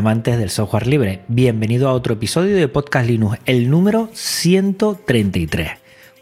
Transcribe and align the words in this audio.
Amantes 0.00 0.38
del 0.38 0.48
software 0.48 0.86
libre, 0.86 1.20
bienvenido 1.28 1.86
a 1.86 1.92
otro 1.92 2.14
episodio 2.14 2.56
de 2.56 2.68
Podcast 2.68 3.06
Linux, 3.06 3.38
el 3.44 3.68
número 3.68 4.08
133. 4.14 5.72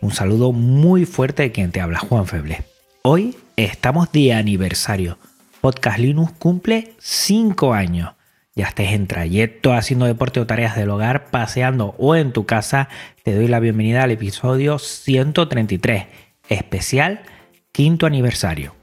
Un 0.01 0.11
saludo 0.11 0.51
muy 0.51 1.05
fuerte 1.05 1.45
de 1.45 1.53
quien 1.53 1.71
te 1.71 1.81
habla, 1.81 2.01
Juan 2.01 2.27
Feble. 2.27 2.65
Hoy 3.03 3.37
estamos 3.55 4.11
de 4.11 4.33
aniversario. 4.35 5.17
Podcast 5.61 6.01
Linux 6.01 6.33
cumple 6.41 6.95
5 6.99 7.73
años. 7.73 8.15
Ya 8.57 8.67
estés 8.67 8.91
en 8.95 9.07
trayecto, 9.07 9.73
haciendo 9.73 10.07
deporte 10.07 10.41
o 10.41 10.47
tareas 10.47 10.75
del 10.75 10.91
hogar, 10.91 11.31
paseando 11.31 11.95
o 11.99 12.17
en 12.17 12.33
tu 12.33 12.47
casa, 12.47 12.89
te 13.23 13.33
doy 13.33 13.47
la 13.47 13.61
bienvenida 13.61 14.03
al 14.03 14.11
episodio 14.11 14.81
133, 14.81 16.07
especial 16.49 17.21
quinto 17.71 18.07
aniversario. 18.07 18.78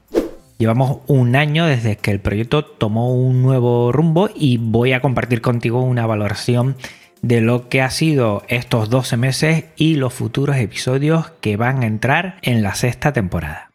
Llevamos 0.58 1.00
un 1.06 1.36
año 1.36 1.66
desde 1.66 1.96
que 1.96 2.10
el 2.10 2.20
proyecto 2.20 2.64
tomó 2.64 3.14
un 3.14 3.42
nuevo 3.42 3.92
rumbo 3.92 4.30
y 4.34 4.56
voy 4.56 4.94
a 4.94 5.00
compartir 5.00 5.42
contigo 5.42 5.82
una 5.82 6.06
valoración 6.06 6.76
de 7.20 7.42
lo 7.42 7.68
que 7.68 7.82
ha 7.82 7.90
sido 7.90 8.42
estos 8.48 8.88
12 8.88 9.18
meses 9.18 9.64
y 9.76 9.96
los 9.96 10.14
futuros 10.14 10.56
episodios 10.56 11.30
que 11.42 11.58
van 11.58 11.82
a 11.82 11.86
entrar 11.86 12.38
en 12.40 12.62
la 12.62 12.74
sexta 12.74 13.12
temporada. 13.12 13.70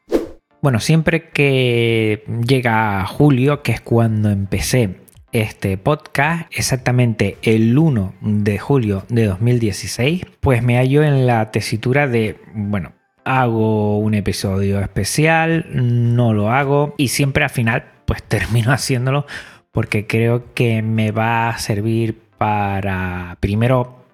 Bueno, 0.64 0.80
siempre 0.80 1.30
que 1.30 2.24
llega 2.48 3.06
julio, 3.06 3.62
que 3.62 3.74
es 3.74 3.82
cuando 3.82 4.32
empecé 4.32 5.02
este 5.32 5.78
podcast, 5.78 6.52
exactamente 6.52 7.38
el 7.44 7.78
1 7.78 8.16
de 8.22 8.58
julio 8.58 9.06
de 9.08 9.26
2016, 9.26 10.26
pues 10.40 10.64
me 10.64 10.78
hallo 10.78 11.04
en 11.04 11.28
la 11.28 11.52
tesitura 11.52 12.08
de, 12.08 12.38
bueno, 12.56 12.94
hago 13.24 13.98
un 14.00 14.14
episodio 14.14 14.80
especial, 14.80 15.66
no 15.72 16.34
lo 16.34 16.52
hago 16.52 16.96
y 16.98 17.10
siempre 17.10 17.44
al 17.44 17.50
final 17.50 17.86
pues 18.06 18.24
termino 18.28 18.72
haciéndolo 18.72 19.26
porque 19.72 20.08
creo 20.08 20.54
que 20.54 20.82
me 20.82 21.12
va 21.12 21.50
a 21.50 21.58
servir 21.58 22.20
para 22.38 23.38
primero 23.40 24.06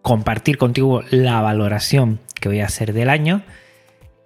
compartir 0.00 0.58
contigo 0.58 1.02
la 1.10 1.40
valoración 1.40 2.20
que 2.40 2.48
voy 2.48 2.60
a 2.60 2.66
hacer 2.66 2.92
del 2.92 3.10
año 3.10 3.42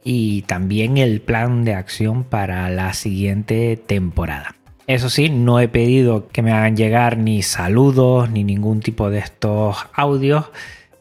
y 0.04 0.42
también 0.42 0.98
el 0.98 1.20
plan 1.20 1.64
de 1.64 1.74
acción 1.74 2.22
para 2.24 2.70
la 2.70 2.92
siguiente 2.92 3.76
temporada. 3.76 4.54
Eso 4.86 5.10
sí, 5.10 5.30
no 5.30 5.58
he 5.58 5.66
pedido 5.66 6.28
que 6.28 6.42
me 6.42 6.52
hagan 6.52 6.76
llegar 6.76 7.18
ni 7.18 7.42
saludos 7.42 8.30
ni 8.30 8.44
ningún 8.44 8.80
tipo 8.80 9.10
de 9.10 9.18
estos 9.18 9.84
audios. 9.92 10.44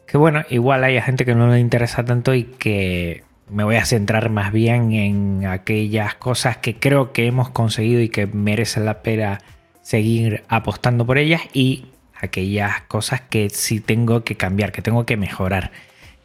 Que 0.08 0.18
bueno, 0.18 0.42
igual 0.50 0.82
hay 0.82 1.00
gente 1.00 1.24
que 1.24 1.36
no 1.36 1.48
le 1.48 1.60
interesa 1.60 2.04
tanto 2.04 2.34
y 2.34 2.44
que 2.44 3.22
me 3.48 3.64
voy 3.64 3.76
a 3.76 3.84
centrar 3.84 4.30
más 4.30 4.52
bien 4.52 4.92
en 4.92 5.46
aquellas 5.46 6.14
cosas 6.14 6.56
que 6.56 6.76
creo 6.78 7.12
que 7.12 7.26
hemos 7.26 7.50
conseguido 7.50 8.00
y 8.00 8.08
que 8.08 8.26
merecen 8.26 8.84
la 8.84 9.02
pena 9.02 9.40
seguir 9.82 10.42
apostando 10.48 11.06
por 11.06 11.18
ellas 11.18 11.42
y 11.52 11.86
aquellas 12.20 12.82
cosas 12.82 13.20
que 13.20 13.50
sí 13.50 13.80
tengo 13.80 14.24
que 14.24 14.36
cambiar, 14.36 14.72
que 14.72 14.82
tengo 14.82 15.06
que 15.06 15.16
mejorar. 15.16 15.70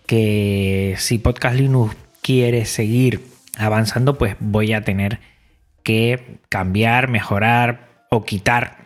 Que 0.07 0.95
si 0.97 1.19
Podcast 1.19 1.55
Linux 1.55 1.95
quiere 2.21 2.65
seguir 2.65 3.21
avanzando, 3.57 4.17
pues 4.17 4.35
voy 4.39 4.73
a 4.73 4.81
tener 4.81 5.19
que 5.83 6.39
cambiar, 6.49 7.07
mejorar 7.07 8.05
o 8.09 8.23
quitar 8.23 8.77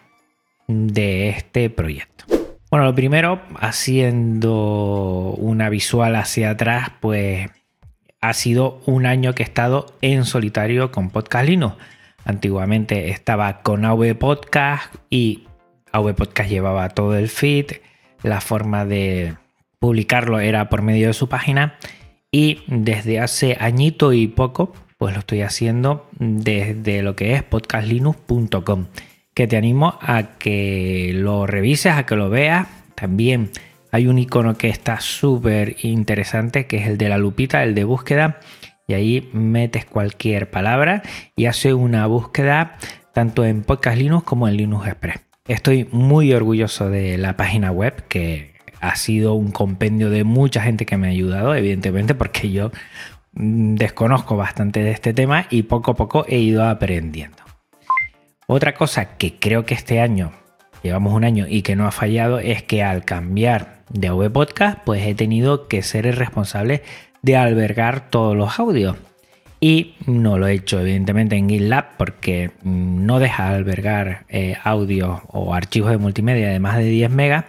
de 0.67 1.29
este 1.29 1.69
proyecto. 1.69 2.25
Bueno, 2.69 2.85
lo 2.85 2.95
primero, 2.95 3.41
haciendo 3.59 5.33
una 5.37 5.69
visual 5.69 6.15
hacia 6.15 6.49
atrás, 6.49 6.89
pues 6.99 7.49
ha 8.29 8.33
sido 8.33 8.81
un 8.85 9.05
año 9.05 9.35
que 9.35 9.43
he 9.43 9.45
estado 9.45 9.93
en 10.01 10.25
solitario 10.25 10.91
con 10.91 11.11
Podcast 11.11 11.47
Linux. 11.47 11.75
Antiguamente 12.23 13.09
estaba 13.09 13.61
con 13.61 13.85
AV 13.85 14.15
Podcast 14.17 14.95
y 15.11 15.43
AV 15.91 16.15
Podcast 16.15 16.49
llevaba 16.49 16.89
todo 16.89 17.15
el 17.15 17.29
feed. 17.29 17.67
La 18.23 18.41
forma 18.41 18.83
de 18.83 19.35
publicarlo 19.77 20.39
era 20.39 20.69
por 20.69 20.81
medio 20.81 21.07
de 21.07 21.13
su 21.13 21.29
página. 21.29 21.75
Y 22.31 22.63
desde 22.65 23.19
hace 23.19 23.57
añito 23.59 24.11
y 24.11 24.27
poco, 24.27 24.73
pues 24.97 25.13
lo 25.13 25.19
estoy 25.19 25.41
haciendo 25.41 26.09
desde 26.17 27.03
lo 27.03 27.15
que 27.15 27.33
es 27.33 27.43
podcastlinux.com. 27.43 28.87
Que 29.35 29.45
te 29.45 29.55
animo 29.55 29.99
a 30.01 30.37
que 30.39 31.11
lo 31.13 31.45
revises, 31.45 31.93
a 31.93 32.07
que 32.07 32.15
lo 32.15 32.31
veas. 32.31 32.67
También 32.95 33.51
hay 33.95 34.07
un 34.07 34.19
icono 34.19 34.57
que 34.57 34.67
está 34.67 34.99
súper 34.99 35.77
interesante, 35.83 36.67
que 36.67 36.75
es 36.75 36.87
el 36.87 36.97
de 36.97 37.07
la 37.07 37.17
lupita, 37.17 37.63
el 37.63 37.73
de 37.75 37.85
búsqueda. 37.85 38.41
Y 38.89 38.93
ahí 38.93 39.29
metes 39.31 39.85
cualquier 39.85 40.51
palabra 40.51 41.01
y 41.37 41.45
hace 41.45 41.73
una 41.73 42.05
búsqueda 42.05 42.77
tanto 43.13 43.45
en 43.45 43.63
Podcast 43.63 43.97
Linux 43.97 44.25
como 44.25 44.49
en 44.49 44.57
Linux 44.57 44.87
Express. 44.87 45.21
Estoy 45.47 45.87
muy 45.93 46.33
orgulloso 46.33 46.89
de 46.89 47.17
la 47.17 47.37
página 47.37 47.71
web 47.71 48.05
que 48.09 48.55
ha 48.81 48.97
sido 48.97 49.33
un 49.35 49.51
compendio 49.51 50.09
de 50.09 50.25
mucha 50.25 50.61
gente 50.61 50.85
que 50.85 50.97
me 50.97 51.07
ha 51.07 51.11
ayudado, 51.11 51.55
evidentemente, 51.55 52.15
porque 52.15 52.51
yo 52.51 52.71
mm, 53.31 53.75
desconozco 53.75 54.35
bastante 54.35 54.83
de 54.83 54.91
este 54.91 55.13
tema 55.13 55.47
y 55.49 55.63
poco 55.63 55.91
a 55.91 55.95
poco 55.95 56.25
he 56.27 56.39
ido 56.39 56.67
aprendiendo. 56.67 57.37
Otra 58.45 58.73
cosa 58.73 59.15
que 59.17 59.39
creo 59.39 59.65
que 59.65 59.73
este 59.73 60.01
año, 60.01 60.33
llevamos 60.85 61.13
un 61.13 61.23
año 61.23 61.45
y 61.49 61.61
que 61.61 61.75
no 61.75 61.87
ha 61.87 61.91
fallado, 61.91 62.39
es 62.39 62.63
que 62.63 62.83
al 62.83 63.03
cambiar 63.03 63.79
de 63.89 64.07
AV 64.07 64.31
Podcast, 64.31 64.79
pues 64.85 65.05
he 65.05 65.15
tenido 65.15 65.67
que 65.67 65.81
ser 65.81 66.07
el 66.07 66.15
responsable 66.15 66.83
de 67.21 67.35
albergar 67.35 68.09
todos 68.09 68.35
los 68.35 68.59
audios. 68.59 68.95
Y 69.59 69.95
no 70.05 70.37
lo 70.37 70.47
he 70.47 70.53
hecho 70.53 70.79
evidentemente 70.79 71.35
en 71.37 71.49
GitLab 71.49 71.97
porque 71.97 72.51
no 72.63 73.19
deja 73.19 73.49
albergar 73.49 74.25
eh, 74.29 74.57
audios 74.63 75.21
o 75.29 75.55
archivos 75.55 75.89
de 75.89 75.97
multimedia 75.97 76.49
de 76.49 76.59
más 76.59 76.77
de 76.77 76.85
10 76.85 77.09
megas. 77.09 77.45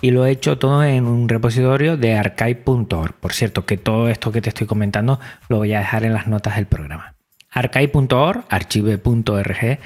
Y 0.00 0.10
lo 0.10 0.26
he 0.26 0.30
hecho 0.30 0.58
todo 0.58 0.84
en 0.84 1.06
un 1.06 1.28
repositorio 1.28 1.96
de 1.96 2.14
archive.org. 2.14 3.14
Por 3.14 3.32
cierto, 3.32 3.64
que 3.66 3.76
todo 3.76 4.08
esto 4.08 4.30
que 4.30 4.40
te 4.40 4.50
estoy 4.50 4.66
comentando 4.66 5.18
lo 5.48 5.58
voy 5.58 5.72
a 5.72 5.78
dejar 5.78 6.04
en 6.04 6.12
las 6.12 6.26
notas 6.26 6.56
del 6.56 6.66
programa. 6.66 7.14
Archive.org, 7.50 8.44
archive.org, 8.48 9.78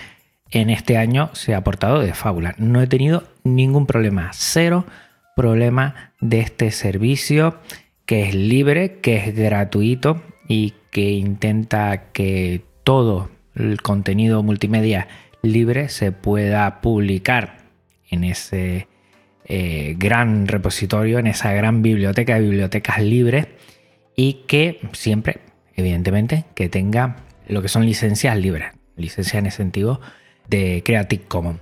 en 0.50 0.70
este 0.70 0.96
año 0.96 1.30
se 1.32 1.54
ha 1.54 1.64
portado 1.64 2.00
de 2.00 2.14
fábula. 2.14 2.54
No 2.58 2.80
he 2.80 2.86
tenido 2.86 3.24
ningún 3.44 3.86
problema. 3.86 4.30
Cero 4.32 4.86
problema 5.34 6.12
de 6.20 6.40
este 6.40 6.70
servicio 6.70 7.58
que 8.06 8.22
es 8.22 8.34
libre, 8.34 9.00
que 9.00 9.16
es 9.16 9.34
gratuito 9.34 10.22
y 10.48 10.74
que 10.90 11.10
intenta 11.10 12.12
que 12.12 12.62
todo 12.84 13.30
el 13.54 13.82
contenido 13.82 14.42
multimedia 14.42 15.08
libre 15.42 15.88
se 15.88 16.12
pueda 16.12 16.80
publicar 16.80 17.58
en 18.10 18.24
ese 18.24 18.88
eh, 19.44 19.94
gran 19.98 20.46
repositorio, 20.46 21.18
en 21.18 21.26
esa 21.26 21.52
gran 21.52 21.82
biblioteca 21.82 22.36
de 22.36 22.42
bibliotecas 22.42 23.02
libres 23.02 23.48
y 24.14 24.44
que 24.46 24.80
siempre, 24.92 25.40
evidentemente, 25.74 26.44
que 26.54 26.68
tenga 26.68 27.16
lo 27.48 27.60
que 27.62 27.68
son 27.68 27.84
licencias 27.84 28.36
libres, 28.38 28.72
licencias 28.96 29.38
en 29.40 29.46
el 29.46 29.52
sentido 29.52 30.00
de 30.48 30.82
Creative 30.84 31.24
Commons. 31.28 31.60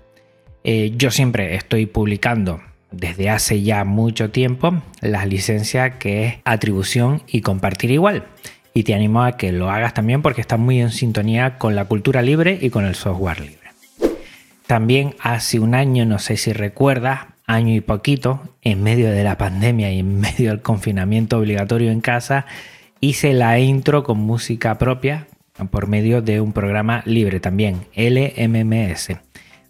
Eh, 0.62 0.94
yo 0.96 1.10
siempre 1.10 1.54
estoy 1.56 1.86
publicando 1.86 2.60
desde 2.90 3.28
hace 3.28 3.62
ya 3.62 3.84
mucho 3.84 4.30
tiempo 4.30 4.82
las 5.00 5.26
licencias 5.26 5.96
que 5.96 6.26
es 6.26 6.34
atribución 6.44 7.22
y 7.26 7.40
compartir 7.42 7.90
igual. 7.90 8.24
Y 8.72 8.84
te 8.84 8.94
animo 8.94 9.22
a 9.22 9.36
que 9.36 9.52
lo 9.52 9.70
hagas 9.70 9.94
también 9.94 10.22
porque 10.22 10.40
está 10.40 10.56
muy 10.56 10.80
en 10.80 10.90
sintonía 10.90 11.58
con 11.58 11.74
la 11.76 11.84
cultura 11.84 12.22
libre 12.22 12.58
y 12.60 12.70
con 12.70 12.84
el 12.84 12.94
software 12.94 13.40
libre. 13.40 13.58
También 14.66 15.14
hace 15.20 15.60
un 15.60 15.74
año, 15.74 16.06
no 16.06 16.18
sé 16.18 16.36
si 16.36 16.52
recuerdas, 16.52 17.26
año 17.46 17.74
y 17.74 17.80
poquito, 17.80 18.40
en 18.62 18.82
medio 18.82 19.10
de 19.10 19.22
la 19.22 19.36
pandemia 19.36 19.92
y 19.92 19.98
en 20.00 20.20
medio 20.20 20.50
del 20.50 20.62
confinamiento 20.62 21.38
obligatorio 21.38 21.90
en 21.90 22.00
casa, 22.00 22.46
hice 23.00 23.34
la 23.34 23.58
intro 23.58 24.02
con 24.02 24.18
música 24.18 24.78
propia 24.78 25.26
por 25.70 25.86
medio 25.86 26.22
de 26.22 26.40
un 26.40 26.52
programa 26.52 27.02
libre 27.06 27.40
también, 27.40 27.86
LMMS. 27.94 29.18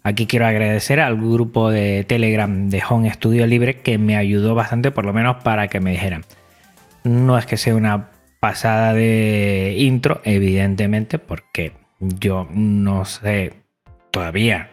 Aquí 0.03 0.27
quiero 0.27 0.45
agradecer 0.45 0.99
al 0.99 1.15
grupo 1.15 1.71
de 1.71 2.03
Telegram 2.03 2.69
de 2.69 2.83
Home 2.87 3.11
Studio 3.11 3.47
Libre 3.47 3.81
que 3.81 3.97
me 3.97 4.17
ayudó 4.17 4.53
bastante, 4.55 4.91
por 4.91 5.05
lo 5.05 5.13
menos 5.13 5.37
para 5.43 5.67
que 5.67 5.79
me 5.79 5.91
dijeran. 5.91 6.23
No 7.03 7.37
es 7.37 7.45
que 7.45 7.57
sea 7.57 7.75
una 7.75 8.09
pasada 8.39 8.93
de 8.93 9.75
intro, 9.77 10.21
evidentemente, 10.23 11.17
porque 11.19 11.73
yo 11.99 12.47
no 12.51 13.05
sé 13.05 13.53
todavía 14.11 14.69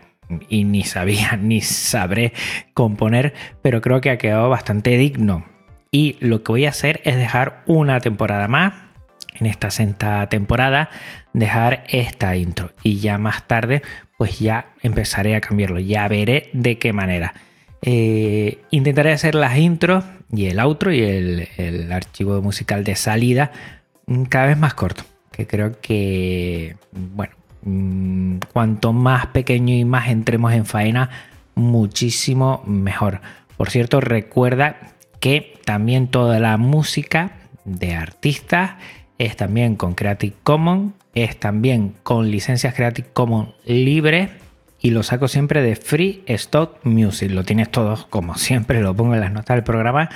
y 0.49 0.64
ni 0.64 0.85
sabía 0.85 1.37
ni 1.41 1.61
sabré 1.61 2.32
componer, 2.75 3.35
pero 3.62 3.81
creo 3.81 4.00
que 4.00 4.11
ha 4.11 4.19
quedado 4.19 4.49
bastante 4.49 4.97
digno. 4.97 5.47
Y 5.91 6.17
lo 6.20 6.43
que 6.43 6.53
voy 6.53 6.67
a 6.67 6.70
hacer 6.70 7.00
es 7.05 7.17
dejar 7.17 7.62
una 7.67 8.00
temporada 8.00 8.49
más 8.49 8.75
en 9.34 9.46
esta 9.46 9.70
sexta 9.70 10.29
temporada 10.29 10.90
dejar 11.32 11.84
esta 11.88 12.37
intro 12.37 12.70
y 12.82 12.99
ya 12.99 13.19
más 13.19 13.46
tarde 13.46 13.82
pues 14.19 14.38
ya 14.38 14.67
empezaré 14.82 15.34
a 15.34 15.40
cambiarlo, 15.40 15.81
ya 15.81 16.06
veré 16.06 16.50
de 16.52 16.79
qué 16.79 16.93
manera. 16.93 17.34
Eh, 17.82 18.61
intentaré 18.70 19.12
hacer 19.12 19.34
las 19.34 19.58
intros 19.58 20.05
y 20.31 20.46
el 20.46 20.61
outro 20.61 20.93
y 20.93 21.02
el, 21.02 21.93
archivo 21.93 22.40
musical 22.40 22.84
de 22.84 22.94
salida 22.94 23.50
mm, 24.06 24.23
cada 24.25 24.46
vez 24.46 24.58
más 24.58 24.75
corto, 24.75 25.02
que 25.32 25.49
creo 25.49 25.81
que, 25.81 26.76
bueno, 26.93 27.35
mm, 27.62 28.37
cuanto 28.52 28.93
más 28.93 29.26
pequeño 29.26 29.75
y 29.75 29.85
más 29.85 30.08
entremos 30.08 30.52
en 30.52 30.67
faena, 30.67 31.11
muchísimo 31.56 32.62
mejor. 32.64 33.20
Por 33.56 33.70
cierto, 33.70 34.00
recuerda 34.00 34.76
que 35.19 35.58
también 35.64 36.06
toda 36.08 36.38
la 36.38 36.56
música 36.56 37.32
de 37.64 37.94
artistas 37.94 38.73
es 39.19 39.37
también 39.37 39.76
con 39.76 39.94
Creative 39.94 40.35
Commons 40.43 40.93
es 41.14 41.38
también 41.38 41.94
con 42.03 42.31
licencias 42.31 42.75
Creative 42.75 43.09
Commons 43.12 43.50
libre 43.64 44.31
y 44.81 44.91
lo 44.91 45.03
saco 45.03 45.29
siempre 45.29 45.62
de 45.62 45.76
Free 45.76 46.25
Stock 46.26 46.85
Music. 46.85 47.31
Lo 47.31 47.44
tienes 47.44 47.70
todo 47.70 48.06
como 48.11 48.37
siempre, 48.37 48.81
lo 48.81 48.97
pongo 48.97 49.14
en 49.14 49.20
las 49.20 49.32
notas 49.32 49.56
del 49.56 49.64
programa 49.64 50.09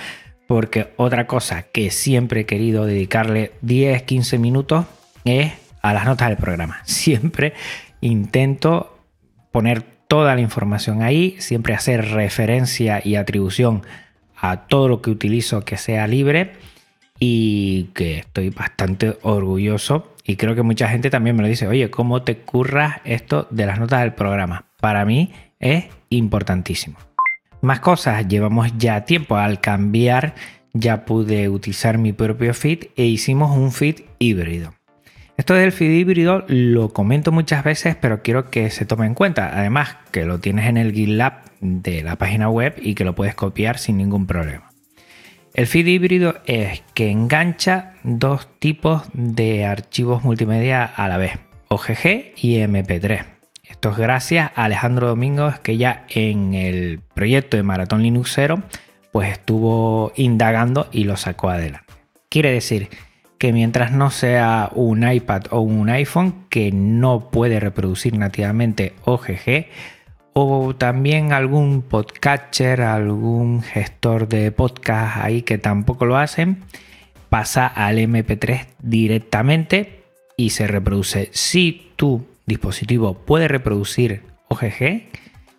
porque 0.47 0.93
otra 0.97 1.27
cosa 1.27 1.63
que 1.63 1.91
siempre 1.91 2.41
he 2.41 2.47
querido 2.47 2.87
dedicarle 2.87 3.53
10-15 3.63 4.39
minutos 4.39 4.87
es 5.25 5.53
a 5.83 5.93
las 5.93 6.05
notas 6.05 6.29
del 6.29 6.39
programa. 6.39 6.81
Siempre 6.85 7.53
intento 8.01 8.99
poner 9.51 9.83
toda 9.83 10.35
la 10.35 10.41
información 10.41 11.03
ahí, 11.03 11.37
siempre 11.41 11.75
hacer 11.75 12.11
referencia 12.11 13.01
y 13.05 13.17
atribución 13.17 13.83
a 14.37 14.67
todo 14.69 14.87
lo 14.87 15.03
que 15.03 15.11
utilizo 15.11 15.65
que 15.65 15.77
sea 15.77 16.07
libre 16.07 16.53
y 17.19 17.85
que 17.95 18.19
estoy 18.19 18.51
bastante 18.51 19.17
orgulloso 19.23 20.17
y 20.27 20.37
creo 20.37 20.55
que 20.55 20.63
mucha 20.63 20.89
gente 20.89 21.09
también 21.09 21.37
me 21.37 21.43
lo 21.43 21.49
dice, 21.49 21.69
oye, 21.69 21.91
¿cómo 21.91 22.23
te 22.23 22.39
curras 22.39 22.97
esto 23.05 23.47
de 23.51 23.65
las 23.65 23.79
notas 23.79 24.01
del 24.01 24.15
programa? 24.15 24.65
Para 24.81 25.05
mí 25.05 25.33
es 25.61 25.85
importantísimo. 26.11 26.99
Más 27.63 27.81
cosas, 27.81 28.27
llevamos 28.27 28.73
ya 28.77 29.05
tiempo 29.05 29.37
al 29.37 29.61
cambiar, 29.61 30.35
ya 30.73 31.05
pude 31.05 31.49
utilizar 31.49 31.97
mi 31.99 32.13
propio 32.13 32.55
feed 32.55 32.87
e 32.97 33.05
hicimos 33.05 33.57
un 33.57 33.71
feed 33.71 34.03
híbrido. 34.19 34.75
Esto 35.37 35.55
del 35.55 35.71
feed 35.73 35.91
híbrido 35.91 36.45
lo 36.49 36.93
comento 36.93 37.31
muchas 37.31 37.63
veces, 37.63 37.95
pero 37.95 38.23
quiero 38.23 38.51
que 38.51 38.71
se 38.71 38.85
tome 38.85 39.07
en 39.07 39.15
cuenta. 39.15 39.51
Además, 39.59 39.97
que 40.11 40.25
lo 40.25 40.41
tienes 40.41 40.67
en 40.67 40.77
el 40.77 40.93
GitLab 40.93 41.43
de 41.61 42.03
la 42.03 42.17
página 42.17 42.49
web 42.49 42.75
y 42.81 42.95
que 42.95 43.05
lo 43.05 43.15
puedes 43.15 43.35
copiar 43.35 43.79
sin 43.79 43.99
ningún 43.99 44.27
problema. 44.27 44.71
El 45.57 45.67
feed 45.67 45.87
híbrido 45.87 46.35
es 46.45 46.83
que 46.93 47.11
engancha 47.11 47.95
dos 48.03 48.47
tipos 48.59 49.05
de 49.15 49.65
archivos 49.65 50.23
multimedia 50.23 50.85
a 50.85 51.09
la 51.09 51.17
vez, 51.17 51.39
OGG 51.69 52.35
y 52.37 52.59
MP3. 52.59 53.25
Esto 53.65 53.91
es 53.93 53.97
gracias 53.97 54.51
a 54.55 54.65
Alejandro 54.65 55.09
Domingos 55.09 55.59
que 55.61 55.79
ya 55.79 56.05
en 56.11 56.53
el 56.53 57.01
proyecto 57.15 57.57
de 57.57 57.63
Maratón 57.63 58.03
Linux 58.03 58.33
0 58.35 58.65
pues 59.13 59.33
estuvo 59.33 60.13
indagando 60.17 60.89
y 60.93 61.05
lo 61.05 61.17
sacó 61.17 61.49
adelante. 61.49 61.95
Quiere 62.29 62.53
decir 62.53 62.91
que 63.39 63.55
mientras 63.55 63.93
no 63.93 64.11
sea 64.11 64.71
un 64.75 65.11
iPad 65.11 65.45
o 65.53 65.61
un 65.61 65.89
iPhone 65.89 66.45
que 66.51 66.71
no 66.71 67.31
puede 67.31 67.61
reproducir 67.61 68.19
nativamente 68.19 68.93
OGG, 69.07 69.69
o 70.39 70.77
también 70.77 71.33
algún 71.33 71.81
podcatcher, 71.81 72.83
algún 72.83 73.63
gestor 73.63 74.29
de 74.29 74.53
podcast 74.53 75.17
ahí 75.17 75.41
que 75.41 75.57
tampoco 75.57 76.05
lo 76.05 76.19
hacen, 76.19 76.63
pasa 77.31 77.67
al 77.67 77.97
MP3 77.97 78.67
directamente 78.83 80.05
y 80.37 80.51
se 80.51 80.67
reproduce. 80.67 81.31
Si 81.33 81.91
tu 81.97 82.27
dispositivo 82.45 83.15
puede 83.15 83.49
reproducir 83.49 84.25
OGG, 84.49 85.09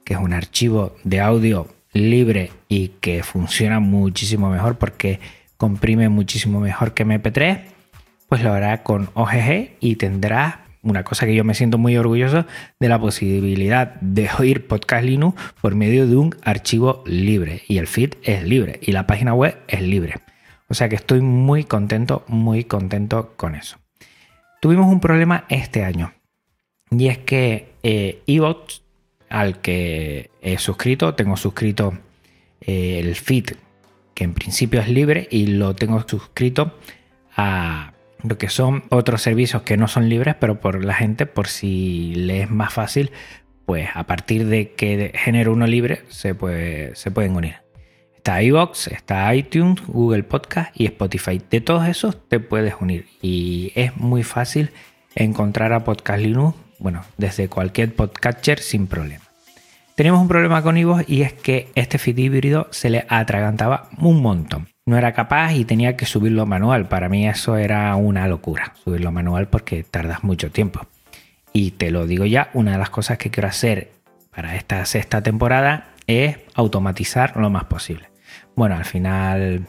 que 0.04 0.14
es 0.14 0.20
un 0.20 0.34
archivo 0.34 0.96
de 1.04 1.22
audio 1.22 1.68
libre 1.92 2.52
y 2.68 2.90
que 3.02 3.24
funciona 3.24 3.80
muchísimo 3.80 4.52
mejor 4.52 4.78
porque 4.78 5.20
comprime 5.58 6.08
muchísimo 6.10 6.60
mejor 6.60 6.94
que 6.94 7.04
MP3, 7.04 7.62
pues 8.30 8.44
lo 8.44 8.54
hará 8.54 8.84
con 8.84 9.10
OGG 9.16 9.72
y 9.80 9.96
tendrá 9.96 10.67
una 10.88 11.04
cosa 11.04 11.26
que 11.26 11.36
yo 11.36 11.44
me 11.44 11.54
siento 11.54 11.78
muy 11.78 11.98
orgulloso 11.98 12.46
de 12.80 12.90
la 12.90 13.00
posibilidad 13.00 13.96
de 14.00 14.30
oír 14.40 14.68
podcast 14.68 15.04
Linux 15.04 15.40
por 15.62 15.76
medio 15.76 16.08
de 16.08 16.16
un 16.16 16.36
archivo 16.44 17.04
libre. 17.06 17.64
Y 17.68 17.78
el 17.78 17.88
feed 17.88 18.14
es 18.24 18.44
libre 18.44 18.80
y 18.82 18.94
la 18.94 19.06
página 19.06 19.34
web 19.34 19.58
es 19.68 19.82
libre. 19.82 20.16
O 20.70 20.74
sea 20.74 20.88
que 20.90 20.96
estoy 20.96 21.22
muy 21.22 21.66
contento, 21.66 22.24
muy 22.28 22.64
contento 22.64 23.34
con 23.36 23.56
eso. 23.56 23.78
Tuvimos 24.62 24.88
un 24.88 25.00
problema 25.00 25.46
este 25.50 25.84
año. 25.84 26.14
Y 26.90 27.08
es 27.08 27.18
que 27.18 27.74
eh, 27.84 28.24
al 29.30 29.60
que 29.60 30.32
he 30.42 30.58
suscrito, 30.58 31.16
tengo 31.16 31.36
suscrito 31.36 31.98
eh, 32.62 33.00
el 33.00 33.16
feed, 33.16 33.52
que 34.14 34.24
en 34.24 34.34
principio 34.34 34.80
es 34.80 34.88
libre, 34.88 35.28
y 35.30 35.48
lo 35.48 35.76
tengo 35.76 36.04
suscrito 36.08 36.78
a 37.36 37.92
lo 38.24 38.38
que 38.38 38.50
son 38.50 38.84
otros 38.90 39.22
servicios 39.22 39.62
que 39.64 39.78
no 39.78 39.88
son 39.88 40.10
libres, 40.10 40.36
pero 40.40 40.60
por 40.60 40.84
la 40.84 40.94
gente, 40.94 41.26
por 41.26 41.48
si 41.48 42.14
le 42.16 42.42
es 42.42 42.50
más 42.50 42.74
fácil, 42.74 43.12
pues 43.66 43.90
a 43.94 44.06
partir 44.06 44.48
de 44.48 44.74
que 44.74 45.12
genere 45.16 45.50
uno 45.50 45.68
libre, 45.68 46.04
se, 46.10 46.34
puede, 46.34 46.96
se 46.96 47.12
pueden 47.12 47.36
unir. 47.36 47.56
Está 48.16 48.42
iVoox, 48.42 48.88
está 48.88 49.34
iTunes, 49.34 49.82
Google 49.88 50.24
Podcast 50.24 50.72
y 50.80 50.86
Spotify. 50.86 51.42
De 51.50 51.62
todos 51.62 51.88
esos 51.88 52.28
te 52.28 52.40
puedes 52.40 52.76
unir 52.80 53.08
y 53.22 53.72
es 53.76 53.96
muy 53.96 54.24
fácil 54.24 54.72
encontrar 55.16 55.74
a 55.74 55.84
Podcast 55.84 56.22
Linux, 56.22 56.58
bueno, 56.80 57.04
desde 57.18 57.48
cualquier 57.48 57.94
podcatcher 57.94 58.60
sin 58.60 58.88
problema. 58.88 59.24
Tenemos 59.96 60.22
un 60.22 60.28
problema 60.28 60.62
con 60.62 60.78
iVoox 60.78 61.10
y 61.10 61.24
es 61.24 61.34
que 61.34 61.70
este 61.76 61.98
feed 61.98 62.18
híbrido 62.18 62.68
se 62.72 62.90
le 62.90 63.06
atragantaba 63.10 63.90
un 63.98 64.22
montón 64.22 64.68
no 64.88 64.98
era 64.98 65.12
capaz 65.12 65.54
y 65.54 65.66
tenía 65.66 65.98
que 65.98 66.06
subirlo 66.06 66.46
manual. 66.46 66.88
Para 66.88 67.10
mí 67.10 67.28
eso 67.28 67.58
era 67.58 67.94
una 67.98 68.26
locura, 68.28 68.74
subirlo 68.84 69.12
manual 69.12 69.50
porque 69.50 69.84
tardas 69.84 70.24
mucho 70.24 70.50
tiempo. 70.50 70.88
Y 71.52 71.72
te 71.72 71.92
lo 71.92 72.08
digo 72.08 72.26
ya, 72.26 72.50
una 72.54 72.72
de 72.72 72.78
las 72.78 72.90
cosas 72.90 73.18
que 73.18 73.30
quiero 73.30 73.50
hacer 73.50 73.92
para 74.34 74.56
esta 74.56 74.86
sexta 74.86 75.22
temporada 75.22 75.90
es 76.08 76.38
automatizar 76.56 77.36
lo 77.36 77.50
más 77.50 77.66
posible. 77.66 78.10
Bueno, 78.56 78.76
al 78.76 78.86
final 78.86 79.68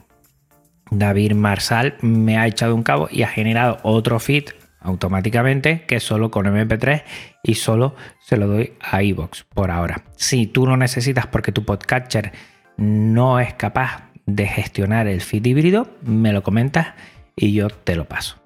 David 0.92 1.32
Marsal 1.32 1.96
me 2.00 2.38
ha 2.38 2.46
echado 2.46 2.76
un 2.76 2.84
cabo 2.84 3.08
y 3.10 3.24
ha 3.24 3.28
generado 3.28 3.78
otro 3.82 4.20
feed 4.20 4.44
automáticamente 4.80 5.82
que 5.82 5.98
solo 5.98 6.30
con 6.30 6.46
MP3 6.46 7.02
y 7.42 7.56
solo 7.56 7.96
se 8.20 8.36
lo 8.36 8.46
doy 8.46 8.74
a 8.80 9.02
iVoox 9.02 9.42
por 9.52 9.72
ahora. 9.72 10.04
Si 10.14 10.46
tú 10.46 10.64
lo 10.64 10.76
necesitas 10.76 11.26
porque 11.26 11.50
tu 11.50 11.64
podcatcher 11.64 12.30
no 12.76 13.40
es 13.40 13.54
capaz 13.54 14.07
de 14.28 14.46
gestionar 14.46 15.06
el 15.08 15.22
feed 15.22 15.46
híbrido, 15.46 15.88
me 16.02 16.32
lo 16.32 16.42
comentas 16.42 16.88
y 17.34 17.54
yo 17.54 17.68
te 17.70 17.96
lo 17.96 18.04
paso. 18.04 18.36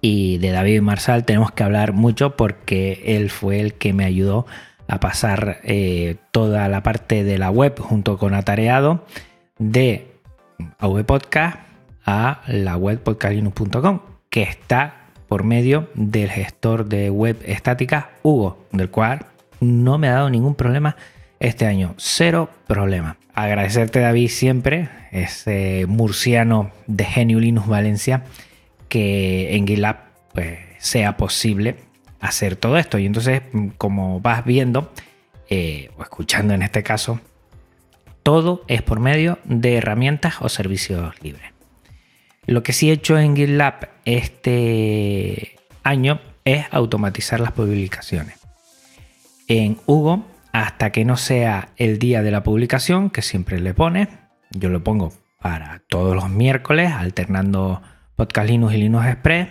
Y 0.00 0.38
de 0.38 0.50
David 0.50 0.82
Marsal 0.82 1.24
tenemos 1.24 1.52
que 1.52 1.62
hablar 1.62 1.92
mucho 1.92 2.36
porque 2.36 3.02
él 3.06 3.30
fue 3.30 3.60
el 3.60 3.74
que 3.74 3.92
me 3.92 4.04
ayudó 4.04 4.46
a 4.88 5.00
pasar 5.00 5.60
eh, 5.62 6.16
toda 6.32 6.68
la 6.68 6.82
parte 6.82 7.22
de 7.22 7.38
la 7.38 7.50
web 7.50 7.78
junto 7.78 8.18
con 8.18 8.34
Atareado 8.34 9.04
de 9.58 10.08
AV 10.78 11.04
Podcast 11.04 11.58
a 12.04 12.42
la 12.48 12.76
web 12.76 13.00
podcastlinux.com 13.00 14.00
que 14.30 14.42
está 14.42 15.08
por 15.28 15.44
medio 15.44 15.88
del 15.94 16.30
gestor 16.30 16.86
de 16.86 17.10
web 17.10 17.36
estática 17.44 18.10
Hugo, 18.22 18.66
del 18.72 18.90
cual 18.90 19.26
no 19.60 19.98
me 19.98 20.08
ha 20.08 20.14
dado 20.14 20.30
ningún 20.30 20.54
problema 20.54 20.96
este 21.40 21.66
año. 21.66 21.94
Cero 21.98 22.50
problema. 22.66 23.16
Agradecerte, 23.34 24.00
David, 24.00 24.28
siempre, 24.28 24.88
ese 25.12 25.86
murciano 25.86 26.70
de 26.86 27.04
Genio 27.04 27.40
Linux 27.40 27.66
Valencia, 27.66 28.24
que 28.88 29.54
en 29.54 29.66
GitLab 29.66 29.96
pues, 30.32 30.58
sea 30.78 31.16
posible 31.16 31.76
hacer 32.20 32.56
todo 32.56 32.78
esto. 32.78 32.98
Y 32.98 33.06
entonces, 33.06 33.42
como 33.76 34.20
vas 34.20 34.44
viendo, 34.44 34.92
eh, 35.48 35.90
o 35.96 36.02
escuchando 36.02 36.54
en 36.54 36.62
este 36.62 36.82
caso, 36.82 37.20
todo 38.22 38.64
es 38.68 38.82
por 38.82 39.00
medio 39.00 39.38
de 39.44 39.76
herramientas 39.76 40.36
o 40.40 40.48
servicios 40.48 41.14
libres. 41.22 41.52
Lo 42.46 42.62
que 42.62 42.72
sí 42.72 42.90
he 42.90 42.92
hecho 42.92 43.18
en 43.18 43.36
GitLab 43.36 43.90
este 44.04 45.56
año 45.82 46.20
es 46.44 46.66
automatizar 46.70 47.40
las 47.40 47.52
publicaciones. 47.52 48.38
En 49.48 49.78
Hugo 49.86 50.24
hasta 50.52 50.90
que 50.90 51.04
no 51.04 51.16
sea 51.16 51.70
el 51.76 51.98
día 51.98 52.22
de 52.22 52.30
la 52.30 52.42
publicación, 52.42 53.10
que 53.10 53.22
siempre 53.22 53.60
le 53.60 53.74
pone. 53.74 54.08
Yo 54.50 54.68
lo 54.68 54.82
pongo 54.82 55.12
para 55.40 55.82
todos 55.88 56.14
los 56.14 56.30
miércoles, 56.30 56.92
alternando 56.92 57.82
Podcast 58.16 58.48
Linux 58.48 58.74
y 58.74 58.78
Linux 58.78 59.06
Express, 59.06 59.48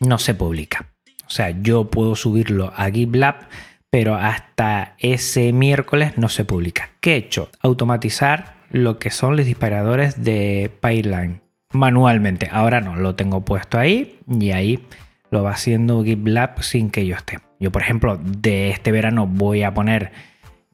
no 0.00 0.18
se 0.18 0.34
publica. 0.34 0.86
O 1.26 1.30
sea, 1.30 1.50
yo 1.50 1.90
puedo 1.90 2.16
subirlo 2.16 2.72
a 2.74 2.90
GitLab, 2.90 3.48
pero 3.90 4.14
hasta 4.14 4.94
ese 4.98 5.52
miércoles 5.52 6.16
no 6.16 6.28
se 6.28 6.44
publica. 6.44 6.90
¿Qué 7.00 7.14
he 7.14 7.16
hecho? 7.16 7.50
Automatizar 7.60 8.54
lo 8.70 8.98
que 8.98 9.10
son 9.10 9.36
los 9.36 9.46
disparadores 9.46 10.24
de 10.24 10.70
Pipeline 10.80 11.42
manualmente. 11.72 12.48
Ahora 12.50 12.80
no, 12.80 12.96
lo 12.96 13.14
tengo 13.14 13.44
puesto 13.44 13.78
ahí 13.78 14.18
y 14.28 14.52
ahí 14.52 14.86
lo 15.30 15.42
va 15.42 15.52
haciendo 15.52 16.02
GitLab 16.02 16.62
sin 16.62 16.90
que 16.90 17.06
yo 17.06 17.16
esté. 17.16 17.38
Yo, 17.60 17.70
por 17.70 17.82
ejemplo, 17.82 18.18
de 18.18 18.70
este 18.70 18.90
verano 18.90 19.26
voy 19.26 19.62
a 19.62 19.74
poner 19.74 20.12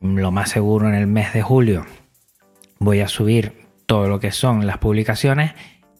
lo 0.00 0.30
más 0.30 0.50
seguro 0.50 0.88
en 0.88 0.94
el 0.94 1.08
mes 1.08 1.32
de 1.32 1.42
julio. 1.42 1.84
Voy 2.78 3.00
a 3.00 3.08
subir 3.08 3.66
todo 3.86 4.08
lo 4.08 4.20
que 4.20 4.30
son 4.30 4.66
las 4.66 4.78
publicaciones 4.78 5.52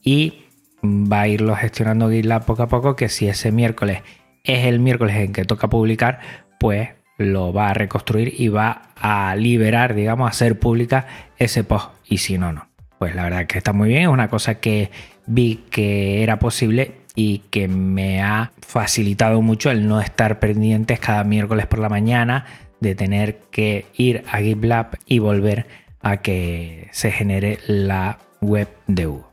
y 0.02 0.44
va 0.84 1.22
a 1.22 1.28
irlo 1.28 1.56
gestionando 1.56 2.08
GitLab 2.08 2.44
poco 2.44 2.62
a 2.62 2.68
poco, 2.68 2.94
que 2.94 3.08
si 3.08 3.26
ese 3.28 3.50
miércoles 3.50 4.02
es 4.44 4.66
el 4.66 4.78
miércoles 4.78 5.16
en 5.16 5.32
que 5.32 5.44
toca 5.44 5.68
publicar, 5.68 6.20
pues 6.60 6.90
lo 7.18 7.52
va 7.52 7.70
a 7.70 7.74
reconstruir 7.74 8.34
y 8.40 8.48
va 8.48 8.90
a 8.94 9.34
liberar, 9.34 9.94
digamos, 9.94 10.26
a 10.26 10.30
hacer 10.30 10.58
pública 10.58 11.06
ese 11.36 11.64
post. 11.64 11.90
Y 12.04 12.18
si 12.18 12.38
no, 12.38 12.52
no. 12.52 12.68
Pues 13.00 13.16
la 13.16 13.24
verdad 13.24 13.46
que 13.46 13.58
está 13.58 13.72
muy 13.72 13.88
bien, 13.88 14.02
es 14.02 14.08
una 14.08 14.28
cosa 14.28 14.60
que 14.60 14.90
vi 15.26 15.64
que 15.68 16.22
era 16.22 16.38
posible 16.38 17.05
y 17.16 17.38
que 17.50 17.66
me 17.66 18.22
ha 18.22 18.52
facilitado 18.60 19.42
mucho 19.42 19.72
el 19.72 19.88
no 19.88 20.00
estar 20.00 20.38
pendientes 20.38 21.00
cada 21.00 21.24
miércoles 21.24 21.66
por 21.66 21.80
la 21.80 21.88
mañana 21.88 22.44
de 22.78 22.94
tener 22.94 23.38
que 23.50 23.86
ir 23.96 24.22
a 24.30 24.38
GitLab 24.38 24.98
y 25.06 25.18
volver 25.18 25.66
a 26.02 26.18
que 26.18 26.88
se 26.92 27.10
genere 27.10 27.58
la 27.66 28.18
web 28.40 28.68
de 28.86 29.08
Hugo. 29.08 29.32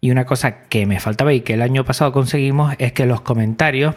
Y 0.00 0.10
una 0.10 0.24
cosa 0.24 0.62
que 0.64 0.86
me 0.86 1.00
faltaba 1.00 1.32
y 1.32 1.42
que 1.42 1.54
el 1.54 1.62
año 1.62 1.84
pasado 1.84 2.12
conseguimos 2.12 2.74
es 2.78 2.92
que 2.92 3.06
los 3.06 3.20
comentarios 3.20 3.94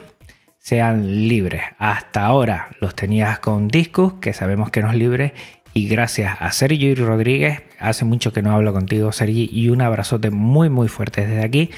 sean 0.59 1.27
libres. 1.27 1.61
Hasta 1.79 2.25
ahora 2.25 2.69
los 2.81 2.95
tenías 2.95 3.39
con 3.39 3.67
Discus, 3.67 4.13
que 4.13 4.33
sabemos 4.33 4.71
que 4.71 4.81
no 4.81 4.89
es 4.89 4.97
libre, 4.97 5.33
y 5.73 5.88
gracias 5.88 6.38
a 6.41 6.51
Sergio 6.51 6.89
y 6.89 6.95
Rodríguez, 6.95 7.61
hace 7.79 8.03
mucho 8.03 8.33
que 8.33 8.41
no 8.41 8.51
hablo 8.51 8.73
contigo, 8.73 9.11
Sergi, 9.13 9.50
y 9.51 9.69
un 9.69 9.81
abrazote 9.81 10.31
muy, 10.31 10.69
muy 10.69 10.89
fuerte 10.89 11.25
desde 11.25 11.43
aquí, 11.43 11.69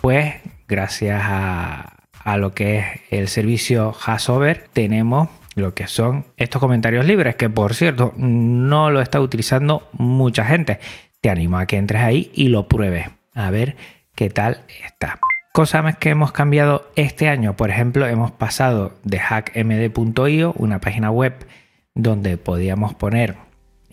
pues 0.00 0.34
gracias 0.68 1.22
a, 1.24 1.92
lo 2.38 2.52
que 2.52 2.78
es 2.78 2.86
el 3.10 3.28
servicio 3.28 3.94
Hasover, 4.04 4.66
tenemos 4.72 5.28
lo 5.54 5.74
que 5.74 5.86
son 5.86 6.26
estos 6.36 6.60
comentarios 6.60 7.04
libres, 7.04 7.36
que 7.36 7.48
por 7.48 7.74
cierto, 7.74 8.12
no 8.16 8.90
lo 8.90 9.00
está 9.00 9.20
utilizando 9.20 9.88
mucha 9.92 10.44
gente. 10.44 10.80
Te 11.20 11.30
animo 11.30 11.58
a 11.58 11.66
que 11.66 11.76
entres 11.76 12.02
ahí 12.02 12.30
y 12.34 12.48
lo 12.48 12.68
pruebes, 12.68 13.06
a 13.34 13.50
ver 13.50 13.76
qué 14.14 14.28
tal 14.28 14.62
está. 14.84 15.18
Cosas 15.52 15.96
que 15.96 16.10
hemos 16.10 16.32
cambiado 16.32 16.90
este 16.96 17.28
año, 17.28 17.56
por 17.56 17.70
ejemplo, 17.70 18.06
hemos 18.06 18.32
pasado 18.32 18.92
de 19.04 19.18
hackmd.io, 19.18 20.52
una 20.56 20.80
página 20.80 21.10
web 21.10 21.32
donde 21.94 22.36
podíamos 22.36 22.94
poner, 22.94 23.36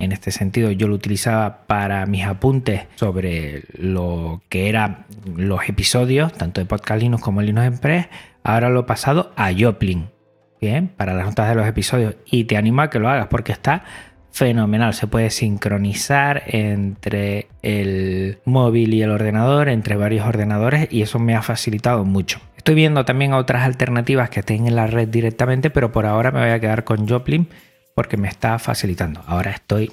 en 0.03 0.11
este 0.11 0.31
sentido 0.31 0.71
yo 0.71 0.87
lo 0.87 0.95
utilizaba 0.95 1.65
para 1.67 2.05
mis 2.05 2.25
apuntes 2.25 2.83
sobre 2.95 3.63
lo 3.77 4.41
que 4.49 4.69
eran 4.69 5.05
los 5.35 5.67
episodios, 5.67 6.33
tanto 6.33 6.61
de 6.61 6.65
Podcast 6.65 7.01
Linux 7.01 7.23
como 7.23 7.41
Linux 7.41 7.67
Express, 7.67 8.07
ahora 8.43 8.69
lo 8.69 8.81
he 8.81 8.83
pasado 8.83 9.33
a 9.35 9.51
Joplin, 9.57 10.09
bien, 10.61 10.89
para 10.89 11.13
las 11.13 11.25
notas 11.25 11.49
de 11.49 11.55
los 11.55 11.67
episodios, 11.67 12.15
y 12.25 12.45
te 12.45 12.57
animo 12.57 12.81
a 12.81 12.89
que 12.89 12.99
lo 12.99 13.09
hagas 13.09 13.27
porque 13.27 13.51
está 13.51 13.83
fenomenal. 14.31 14.93
Se 14.93 15.07
puede 15.07 15.29
sincronizar 15.29 16.43
entre 16.47 17.47
el 17.61 18.39
móvil 18.45 18.93
y 18.93 19.01
el 19.01 19.11
ordenador, 19.11 19.69
entre 19.69 19.95
varios 19.95 20.25
ordenadores, 20.25 20.87
y 20.91 21.01
eso 21.01 21.19
me 21.19 21.35
ha 21.35 21.41
facilitado 21.41 22.03
mucho. 22.03 22.39
Estoy 22.57 22.75
viendo 22.75 23.05
también 23.05 23.33
otras 23.33 23.63
alternativas 23.63 24.29
que 24.29 24.39
estén 24.39 24.67
en 24.67 24.75
la 24.75 24.87
red 24.87 25.07
directamente, 25.07 25.69
pero 25.69 25.91
por 25.91 26.05
ahora 26.05 26.31
me 26.31 26.39
voy 26.39 26.49
a 26.49 26.59
quedar 26.59 26.83
con 26.83 27.07
Joplin 27.07 27.47
porque 27.95 28.17
me 28.17 28.27
está 28.27 28.59
facilitando. 28.59 29.23
Ahora 29.27 29.51
estoy 29.51 29.91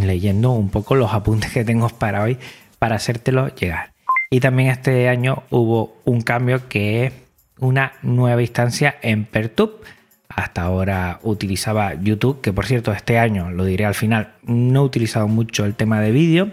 leyendo 0.00 0.52
un 0.52 0.70
poco 0.70 0.94
los 0.94 1.12
apuntes 1.12 1.52
que 1.52 1.64
tengo 1.64 1.88
para 1.88 2.22
hoy 2.22 2.38
para 2.78 2.96
hacértelo 2.96 3.54
llegar. 3.54 3.92
Y 4.30 4.40
también 4.40 4.70
este 4.70 5.08
año 5.08 5.44
hubo 5.50 5.96
un 6.04 6.20
cambio 6.20 6.68
que 6.68 7.06
es 7.06 7.12
una 7.58 7.92
nueva 8.02 8.42
instancia 8.42 8.96
en 9.02 9.24
Pertube. 9.24 9.74
Hasta 10.28 10.62
ahora 10.62 11.20
utilizaba 11.22 11.94
YouTube, 11.94 12.40
que 12.40 12.52
por 12.52 12.66
cierto 12.66 12.92
este 12.92 13.18
año, 13.18 13.50
lo 13.50 13.64
diré 13.64 13.86
al 13.86 13.94
final, 13.94 14.34
no 14.42 14.82
he 14.82 14.84
utilizado 14.84 15.28
mucho 15.28 15.64
el 15.64 15.74
tema 15.74 16.00
de 16.00 16.10
vídeo 16.10 16.50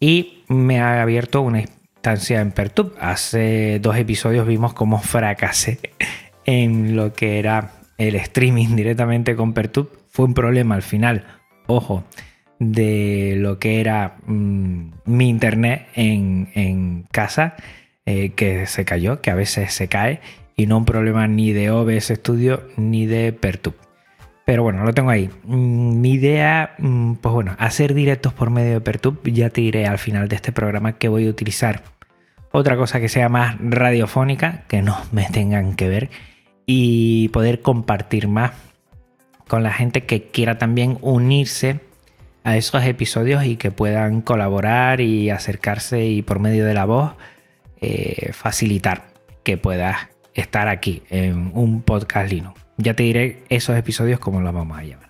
y 0.00 0.44
me 0.48 0.80
ha 0.80 1.00
abierto 1.00 1.40
una 1.40 1.60
instancia 1.60 2.40
en 2.40 2.52
Pertube. 2.52 2.92
Hace 3.00 3.78
dos 3.80 3.96
episodios 3.96 4.46
vimos 4.46 4.74
cómo 4.74 4.98
fracasé 4.98 5.78
en 6.44 6.96
lo 6.96 7.14
que 7.14 7.38
era 7.38 7.77
el 7.98 8.14
streaming 8.14 8.68
directamente 8.76 9.36
con 9.36 9.52
Pertube 9.52 9.90
fue 10.08 10.24
un 10.24 10.34
problema 10.34 10.74
al 10.74 10.82
final, 10.82 11.24
ojo, 11.66 12.04
de 12.58 13.34
lo 13.36 13.58
que 13.58 13.80
era 13.80 14.16
mm, 14.26 14.90
mi 15.04 15.28
internet 15.28 15.86
en, 15.94 17.04
casa, 17.12 17.56
eh, 18.06 18.30
que 18.30 18.66
se 18.66 18.84
cayó, 18.84 19.20
que 19.20 19.30
a 19.30 19.34
veces 19.34 19.72
se 19.72 19.88
cae, 19.88 20.20
y 20.56 20.66
no 20.66 20.78
un 20.78 20.84
problema 20.84 21.28
ni 21.28 21.52
de 21.52 21.70
OBS 21.70 22.06
Studio 22.06 22.62
ni 22.76 23.06
de 23.06 23.32
Pertube. 23.32 23.76
Pero 24.44 24.62
bueno, 24.62 24.82
lo 24.82 24.94
tengo 24.94 25.10
ahí. 25.10 25.28
Mm, 25.44 26.00
mi 26.00 26.12
idea, 26.14 26.74
mm, 26.78 27.16
pues 27.16 27.32
bueno, 27.34 27.54
hacer 27.58 27.94
directos 27.94 28.32
por 28.32 28.50
medio 28.50 28.72
de 28.72 28.80
Pertube. 28.80 29.30
Ya 29.30 29.50
te 29.50 29.60
diré 29.60 29.86
al 29.86 29.98
final 29.98 30.26
de 30.28 30.36
este 30.36 30.52
programa 30.52 30.94
que 30.94 31.08
voy 31.08 31.26
a 31.26 31.30
utilizar 31.30 31.82
otra 32.50 32.76
cosa 32.76 32.98
que 32.98 33.08
sea 33.08 33.28
más 33.28 33.56
radiofónica, 33.60 34.64
que 34.66 34.80
no 34.80 34.96
me 35.12 35.26
tengan 35.26 35.74
que 35.74 35.88
ver, 35.88 36.10
y 36.70 37.28
poder 37.30 37.62
compartir 37.62 38.28
más 38.28 38.52
con 39.48 39.62
la 39.62 39.72
gente 39.72 40.04
que 40.04 40.24
quiera 40.24 40.58
también 40.58 40.98
unirse 41.00 41.80
a 42.44 42.58
esos 42.58 42.84
episodios 42.84 43.44
y 43.44 43.56
que 43.56 43.70
puedan 43.70 44.20
colaborar 44.20 45.00
y 45.00 45.30
acercarse 45.30 46.04
y 46.04 46.20
por 46.20 46.40
medio 46.40 46.66
de 46.66 46.74
la 46.74 46.84
voz 46.84 47.12
eh, 47.80 48.32
facilitar 48.34 49.06
que 49.44 49.56
puedas 49.56 50.08
estar 50.34 50.68
aquí 50.68 51.02
en 51.08 51.52
un 51.54 51.80
podcast 51.80 52.30
Linux. 52.30 52.60
Ya 52.76 52.92
te 52.92 53.02
diré 53.02 53.42
esos 53.48 53.74
episodios 53.74 54.20
como 54.20 54.42
los 54.42 54.52
vamos 54.52 54.78
a 54.78 54.84
llamar. 54.84 55.08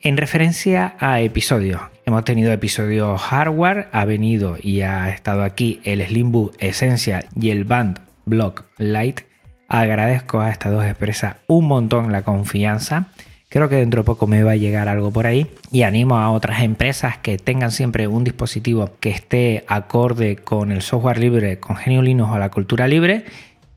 En 0.00 0.16
referencia 0.16 0.94
a 1.00 1.20
episodios, 1.20 1.80
hemos 2.06 2.24
tenido 2.24 2.52
episodios 2.52 3.20
hardware, 3.20 3.88
ha 3.90 4.04
venido 4.04 4.56
y 4.62 4.82
ha 4.82 5.10
estado 5.10 5.42
aquí 5.42 5.80
el 5.82 6.00
Slimbook 6.06 6.54
Essential 6.60 7.26
y 7.34 7.50
el 7.50 7.64
Band 7.64 7.98
Block 8.24 8.66
Lite. 8.78 9.31
Agradezco 9.72 10.42
a 10.42 10.50
estas 10.50 10.70
dos 10.70 10.84
empresas 10.84 11.36
un 11.46 11.66
montón 11.66 12.12
la 12.12 12.20
confianza. 12.20 13.06
Creo 13.48 13.70
que 13.70 13.76
dentro 13.76 14.02
de 14.02 14.04
poco 14.04 14.26
me 14.26 14.42
va 14.42 14.50
a 14.50 14.56
llegar 14.56 14.86
algo 14.86 15.10
por 15.10 15.26
ahí 15.26 15.46
y 15.70 15.84
animo 15.84 16.18
a 16.18 16.30
otras 16.30 16.62
empresas 16.62 17.16
que 17.16 17.38
tengan 17.38 17.70
siempre 17.70 18.06
un 18.06 18.22
dispositivo 18.22 18.90
que 19.00 19.08
esté 19.08 19.64
acorde 19.68 20.36
con 20.36 20.72
el 20.72 20.82
software 20.82 21.16
libre, 21.16 21.58
con 21.58 21.76
Genio 21.76 22.02
Linux 22.02 22.32
o 22.32 22.38
la 22.38 22.50
cultura 22.50 22.86
libre, 22.86 23.24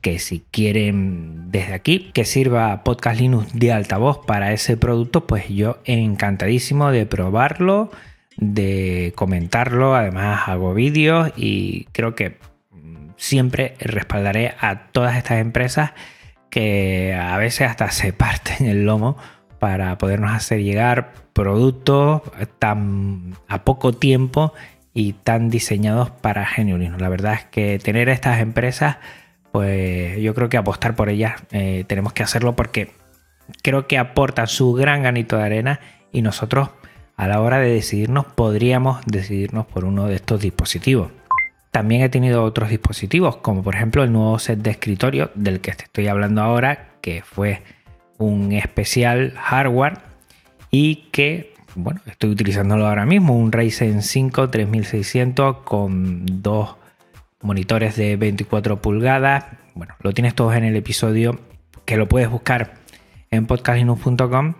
que 0.02 0.18
si 0.18 0.44
quieren 0.50 1.50
desde 1.50 1.72
aquí 1.72 2.10
que 2.12 2.26
sirva 2.26 2.84
Podcast 2.84 3.18
Linux 3.18 3.54
de 3.54 3.72
altavoz 3.72 4.18
para 4.26 4.52
ese 4.52 4.76
producto, 4.76 5.26
pues 5.26 5.48
yo 5.48 5.78
encantadísimo 5.86 6.90
de 6.90 7.06
probarlo, 7.06 7.90
de 8.36 9.14
comentarlo, 9.16 9.94
además 9.94 10.46
hago 10.46 10.74
vídeos 10.74 11.32
y 11.38 11.84
creo 11.92 12.14
que 12.14 12.36
siempre 13.16 13.74
respaldaré 13.78 14.54
a 14.60 14.88
todas 14.92 15.16
estas 15.16 15.38
empresas 15.38 15.92
que 16.50 17.14
a 17.14 17.36
veces 17.36 17.68
hasta 17.68 17.90
se 17.90 18.12
parten 18.12 18.66
el 18.66 18.84
lomo 18.84 19.16
para 19.58 19.96
podernos 19.98 20.32
hacer 20.32 20.62
llegar 20.62 21.12
productos 21.32 22.22
tan 22.58 23.34
a 23.48 23.64
poco 23.64 23.92
tiempo 23.92 24.52
y 24.94 25.12
tan 25.12 25.50
diseñados 25.50 26.10
para 26.10 26.46
Genio 26.46 26.78
La 26.78 27.08
verdad 27.10 27.34
es 27.34 27.44
que 27.44 27.78
tener 27.78 28.08
estas 28.08 28.40
empresas, 28.40 28.96
pues 29.52 30.18
yo 30.18 30.34
creo 30.34 30.48
que 30.48 30.56
apostar 30.56 30.94
por 30.96 31.10
ellas 31.10 31.34
eh, 31.52 31.84
tenemos 31.86 32.14
que 32.14 32.22
hacerlo 32.22 32.56
porque 32.56 32.92
creo 33.62 33.86
que 33.86 33.98
aportan 33.98 34.46
su 34.46 34.72
gran 34.72 35.02
granito 35.02 35.36
de 35.36 35.44
arena 35.44 35.80
y 36.12 36.22
nosotros 36.22 36.70
a 37.16 37.28
la 37.28 37.40
hora 37.40 37.58
de 37.58 37.70
decidirnos 37.70 38.24
podríamos 38.24 39.04
decidirnos 39.04 39.66
por 39.66 39.84
uno 39.84 40.06
de 40.06 40.16
estos 40.16 40.40
dispositivos. 40.40 41.10
También 41.76 42.00
he 42.00 42.08
tenido 42.08 42.42
otros 42.42 42.70
dispositivos, 42.70 43.36
como 43.36 43.62
por 43.62 43.74
ejemplo 43.74 44.02
el 44.02 44.10
nuevo 44.10 44.38
set 44.38 44.60
de 44.60 44.70
escritorio 44.70 45.30
del 45.34 45.60
que 45.60 45.72
te 45.72 45.84
estoy 45.84 46.06
hablando 46.06 46.40
ahora, 46.40 46.92
que 47.02 47.20
fue 47.20 47.60
un 48.16 48.52
especial 48.52 49.34
hardware 49.36 49.98
y 50.70 51.10
que, 51.12 51.52
bueno, 51.74 52.00
estoy 52.06 52.30
utilizándolo 52.30 52.86
ahora 52.86 53.04
mismo, 53.04 53.36
un 53.36 53.52
Ryzen 53.52 54.00
5 54.00 54.48
3600 54.48 55.58
con 55.64 56.24
dos 56.42 56.76
monitores 57.42 57.94
de 57.94 58.16
24 58.16 58.80
pulgadas. 58.80 59.44
Bueno, 59.74 59.96
lo 60.00 60.14
tienes 60.14 60.34
todo 60.34 60.54
en 60.54 60.64
el 60.64 60.76
episodio 60.76 61.38
que 61.84 61.98
lo 61.98 62.08
puedes 62.08 62.30
buscar 62.30 62.76
en 63.30 63.44
podcastlinux.com 63.44 64.54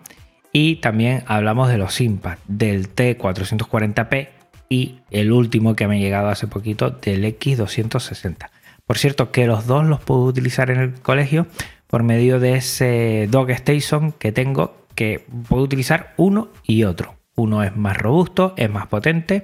Y 0.52 0.76
también 0.82 1.24
hablamos 1.26 1.70
de 1.70 1.78
los 1.78 1.98
Impact, 1.98 2.42
del 2.46 2.94
T440p 2.94 4.35
y 4.68 4.96
el 5.10 5.32
último 5.32 5.76
que 5.76 5.86
me 5.86 5.96
ha 5.96 6.00
llegado 6.00 6.28
hace 6.28 6.46
poquito 6.46 6.90
del 6.90 7.24
X260. 7.24 8.50
Por 8.86 8.98
cierto, 8.98 9.32
que 9.32 9.46
los 9.46 9.66
dos 9.66 9.84
los 9.84 10.00
puedo 10.00 10.24
utilizar 10.24 10.70
en 10.70 10.78
el 10.78 10.94
colegio 10.94 11.46
por 11.86 12.02
medio 12.02 12.40
de 12.40 12.54
ese 12.56 13.28
Dog 13.30 13.50
Station 13.50 14.12
que 14.12 14.32
tengo, 14.32 14.86
que 14.94 15.24
puedo 15.48 15.62
utilizar 15.62 16.14
uno 16.16 16.48
y 16.64 16.84
otro. 16.84 17.16
Uno 17.34 17.62
es 17.62 17.76
más 17.76 17.96
robusto, 17.96 18.54
es 18.56 18.70
más 18.70 18.86
potente, 18.86 19.42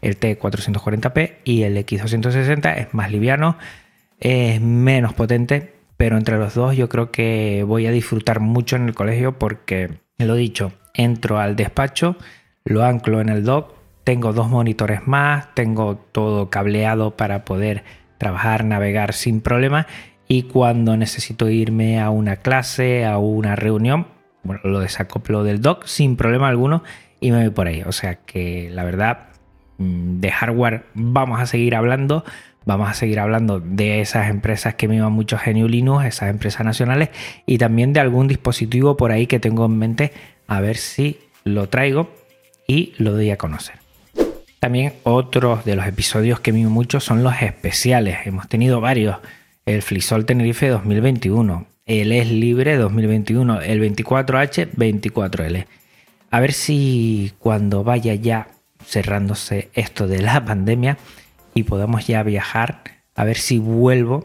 el 0.00 0.18
T440p, 0.18 1.36
y 1.44 1.62
el 1.62 1.76
X260 1.76 2.76
es 2.76 2.94
más 2.94 3.10
liviano, 3.10 3.58
es 4.18 4.60
menos 4.60 5.12
potente, 5.12 5.74
pero 5.96 6.16
entre 6.16 6.38
los 6.38 6.54
dos 6.54 6.76
yo 6.76 6.88
creo 6.88 7.10
que 7.10 7.64
voy 7.66 7.86
a 7.86 7.90
disfrutar 7.90 8.40
mucho 8.40 8.76
en 8.76 8.88
el 8.88 8.94
colegio 8.94 9.38
porque, 9.38 9.98
lo 10.18 10.34
dicho, 10.34 10.72
entro 10.94 11.38
al 11.38 11.56
despacho, 11.56 12.16
lo 12.64 12.84
anclo 12.84 13.20
en 13.20 13.28
el 13.28 13.44
dock, 13.44 13.74
tengo 14.04 14.32
dos 14.32 14.48
monitores 14.48 15.06
más, 15.06 15.54
tengo 15.54 15.96
todo 15.96 16.50
cableado 16.50 17.16
para 17.16 17.44
poder 17.44 17.84
trabajar, 18.18 18.64
navegar 18.64 19.14
sin 19.14 19.40
problema 19.40 19.86
y 20.28 20.44
cuando 20.44 20.96
necesito 20.96 21.48
irme 21.50 22.00
a 22.00 22.10
una 22.10 22.36
clase, 22.36 23.04
a 23.04 23.18
una 23.18 23.56
reunión, 23.56 24.06
bueno, 24.42 24.60
lo 24.64 24.80
desacoplo 24.80 25.42
del 25.42 25.60
dock 25.60 25.86
sin 25.86 26.16
problema 26.16 26.48
alguno 26.48 26.82
y 27.20 27.30
me 27.30 27.40
voy 27.42 27.50
por 27.50 27.66
ahí. 27.66 27.82
O 27.82 27.92
sea 27.92 28.16
que 28.16 28.70
la 28.70 28.84
verdad, 28.84 29.28
mm, 29.78 30.20
de 30.20 30.30
hardware 30.30 30.84
vamos 30.94 31.40
a 31.40 31.46
seguir 31.46 31.74
hablando. 31.74 32.24
Vamos 32.66 32.88
a 32.88 32.94
seguir 32.94 33.20
hablando 33.20 33.60
de 33.60 34.00
esas 34.00 34.30
empresas 34.30 34.74
que 34.74 34.88
me 34.88 34.96
iban 34.96 35.12
mucho 35.12 35.36
Genio 35.36 35.68
Linux, 35.68 36.06
esas 36.06 36.30
empresas 36.30 36.64
nacionales, 36.64 37.10
y 37.44 37.58
también 37.58 37.92
de 37.92 38.00
algún 38.00 38.26
dispositivo 38.26 38.96
por 38.96 39.12
ahí 39.12 39.26
que 39.26 39.38
tengo 39.38 39.66
en 39.66 39.76
mente, 39.76 40.12
a 40.46 40.62
ver 40.62 40.78
si 40.78 41.18
lo 41.44 41.68
traigo 41.68 42.08
y 42.66 42.94
lo 42.96 43.12
doy 43.12 43.30
a 43.30 43.36
conocer. 43.36 43.83
También 44.64 44.94
otros 45.02 45.66
de 45.66 45.76
los 45.76 45.86
episodios 45.86 46.40
que 46.40 46.50
mimo 46.50 46.70
mucho 46.70 46.98
son 46.98 47.22
los 47.22 47.42
especiales. 47.42 48.20
Hemos 48.24 48.48
tenido 48.48 48.80
varios. 48.80 49.18
El 49.66 49.82
Flisol 49.82 50.24
Tenerife 50.24 50.68
2021, 50.68 51.66
el 51.84 52.12
Es 52.12 52.30
Libre 52.30 52.78
2021, 52.78 53.60
el 53.60 53.82
24H 53.82 54.70
24L. 54.70 55.66
A 56.30 56.40
ver 56.40 56.54
si 56.54 57.34
cuando 57.38 57.84
vaya 57.84 58.14
ya 58.14 58.48
cerrándose 58.82 59.68
esto 59.74 60.08
de 60.08 60.22
la 60.22 60.42
pandemia 60.42 60.96
y 61.52 61.64
podamos 61.64 62.06
ya 62.06 62.22
viajar, 62.22 62.84
a 63.14 63.24
ver 63.24 63.36
si 63.36 63.58
vuelvo, 63.58 64.24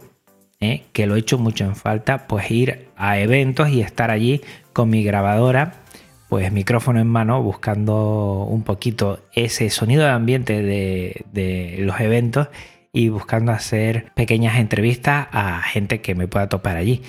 ¿eh? 0.61 0.85
que 0.93 1.05
lo 1.05 1.17
he 1.17 1.19
hecho 1.19 1.37
mucho 1.37 1.65
en 1.65 1.75
falta, 1.75 2.27
pues 2.27 2.49
ir 2.49 2.87
a 2.95 3.19
eventos 3.19 3.67
y 3.67 3.81
estar 3.81 4.09
allí 4.09 4.39
con 4.71 4.89
mi 4.89 5.03
grabadora 5.03 5.83
pues 6.29 6.51
micrófono 6.51 6.99
en 6.99 7.07
mano, 7.07 7.41
buscando 7.41 8.45
un 8.47 8.63
poquito 8.63 9.19
ese 9.33 9.71
sonido 9.71 10.03
de 10.03 10.11
ambiente 10.11 10.61
de, 10.61 11.75
los 11.79 11.99
eventos 11.99 12.49
y 12.93 13.09
buscando 13.09 13.51
hacer 13.51 14.11
pequeñas 14.13 14.59
entrevistas 14.59 15.27
a 15.31 15.61
gente 15.63 16.01
que 16.01 16.13
me 16.13 16.27
pueda 16.27 16.47
topar 16.47 16.77
allí. 16.77 17.01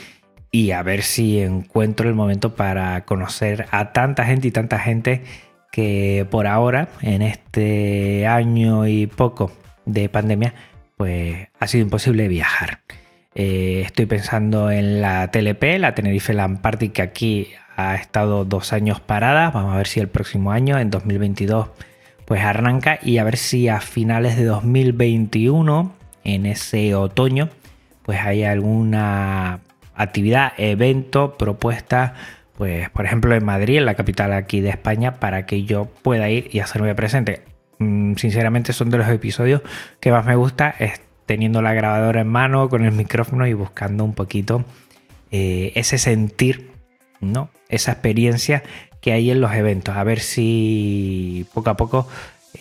Y 0.50 0.72
a 0.72 0.82
ver 0.82 1.02
si 1.02 1.40
encuentro 1.40 2.08
el 2.08 2.14
momento 2.14 2.56
para 2.56 3.04
conocer 3.04 3.66
a 3.70 3.92
tanta 3.92 4.24
gente 4.24 4.48
y 4.48 4.50
tanta 4.50 4.78
gente 4.78 5.22
que 5.70 6.26
por 6.30 6.46
ahora, 6.46 6.88
en 7.02 7.22
este 7.22 8.26
año 8.26 8.88
y 8.88 9.06
poco 9.06 9.52
de 9.84 10.08
pandemia, 10.08 10.54
pues 10.96 11.48
ha 11.60 11.66
sido 11.66 11.84
imposible 11.84 12.26
viajar. 12.26 12.80
Eh, 13.34 13.82
estoy 13.84 14.06
pensando 14.06 14.70
en 14.70 15.00
la 15.00 15.30
TLP, 15.30 15.78
la 15.78 15.94
Tenerife 15.94 16.32
Land 16.34 16.60
que 16.92 17.02
aquí 17.02 17.48
ha 17.76 17.94
estado 17.94 18.44
dos 18.44 18.72
años 18.72 19.00
parada. 19.00 19.50
Vamos 19.50 19.74
a 19.74 19.76
ver 19.76 19.86
si 19.86 20.00
el 20.00 20.08
próximo 20.08 20.52
año, 20.52 20.78
en 20.78 20.90
2022, 20.90 21.68
pues 22.24 22.42
arranca 22.42 22.98
y 23.02 23.18
a 23.18 23.24
ver 23.24 23.36
si 23.36 23.68
a 23.68 23.80
finales 23.80 24.36
de 24.36 24.44
2021, 24.44 25.92
en 26.24 26.46
ese 26.46 26.94
otoño, 26.94 27.48
pues 28.02 28.20
hay 28.20 28.44
alguna 28.44 29.60
actividad, 29.94 30.52
evento, 30.56 31.36
propuesta, 31.36 32.14
pues 32.56 32.90
por 32.90 33.04
ejemplo 33.04 33.34
en 33.34 33.44
Madrid, 33.44 33.78
en 33.78 33.86
la 33.86 33.94
capital 33.94 34.32
aquí 34.32 34.60
de 34.60 34.70
España, 34.70 35.16
para 35.16 35.46
que 35.46 35.64
yo 35.64 35.86
pueda 36.02 36.28
ir 36.28 36.50
y 36.52 36.60
hacerme 36.60 36.94
presente. 36.94 37.42
Mm, 37.78 38.16
sinceramente 38.16 38.72
son 38.72 38.90
de 38.90 38.98
los 38.98 39.08
episodios 39.08 39.62
que 40.00 40.12
más 40.12 40.26
me 40.26 40.36
gusta, 40.36 40.74
es 40.78 41.00
teniendo 41.26 41.62
la 41.62 41.74
grabadora 41.74 42.22
en 42.22 42.28
mano, 42.28 42.68
con 42.68 42.84
el 42.84 42.92
micrófono 42.92 43.46
y 43.46 43.54
buscando 43.54 44.04
un 44.04 44.14
poquito 44.14 44.64
eh, 45.30 45.72
ese 45.76 45.96
sentir, 45.96 46.69
¿no? 47.20 47.50
esa 47.68 47.92
experiencia 47.92 48.62
que 49.00 49.12
hay 49.12 49.30
en 49.30 49.40
los 49.40 49.52
eventos. 49.52 49.96
A 49.96 50.04
ver 50.04 50.20
si 50.20 51.46
poco 51.54 51.70
a 51.70 51.76
poco 51.76 52.08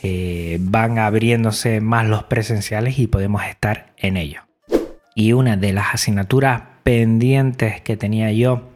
eh, 0.04 0.58
van 0.62 1.00
abriéndose 1.00 1.82
más 1.82 2.08
los 2.08 2.24
presenciales 2.24 3.00
y 3.00 3.08
podemos 3.08 3.44
estar 3.44 3.94
en 3.98 4.18
ello. 4.18 4.42
Y 5.16 5.34
una 5.34 5.58
de 5.58 5.74
las 5.74 5.94
asignaturas 5.94 6.62
pendientes 6.84 7.82
que 7.82 7.98
tenía 7.98 8.32
yo 8.32 8.70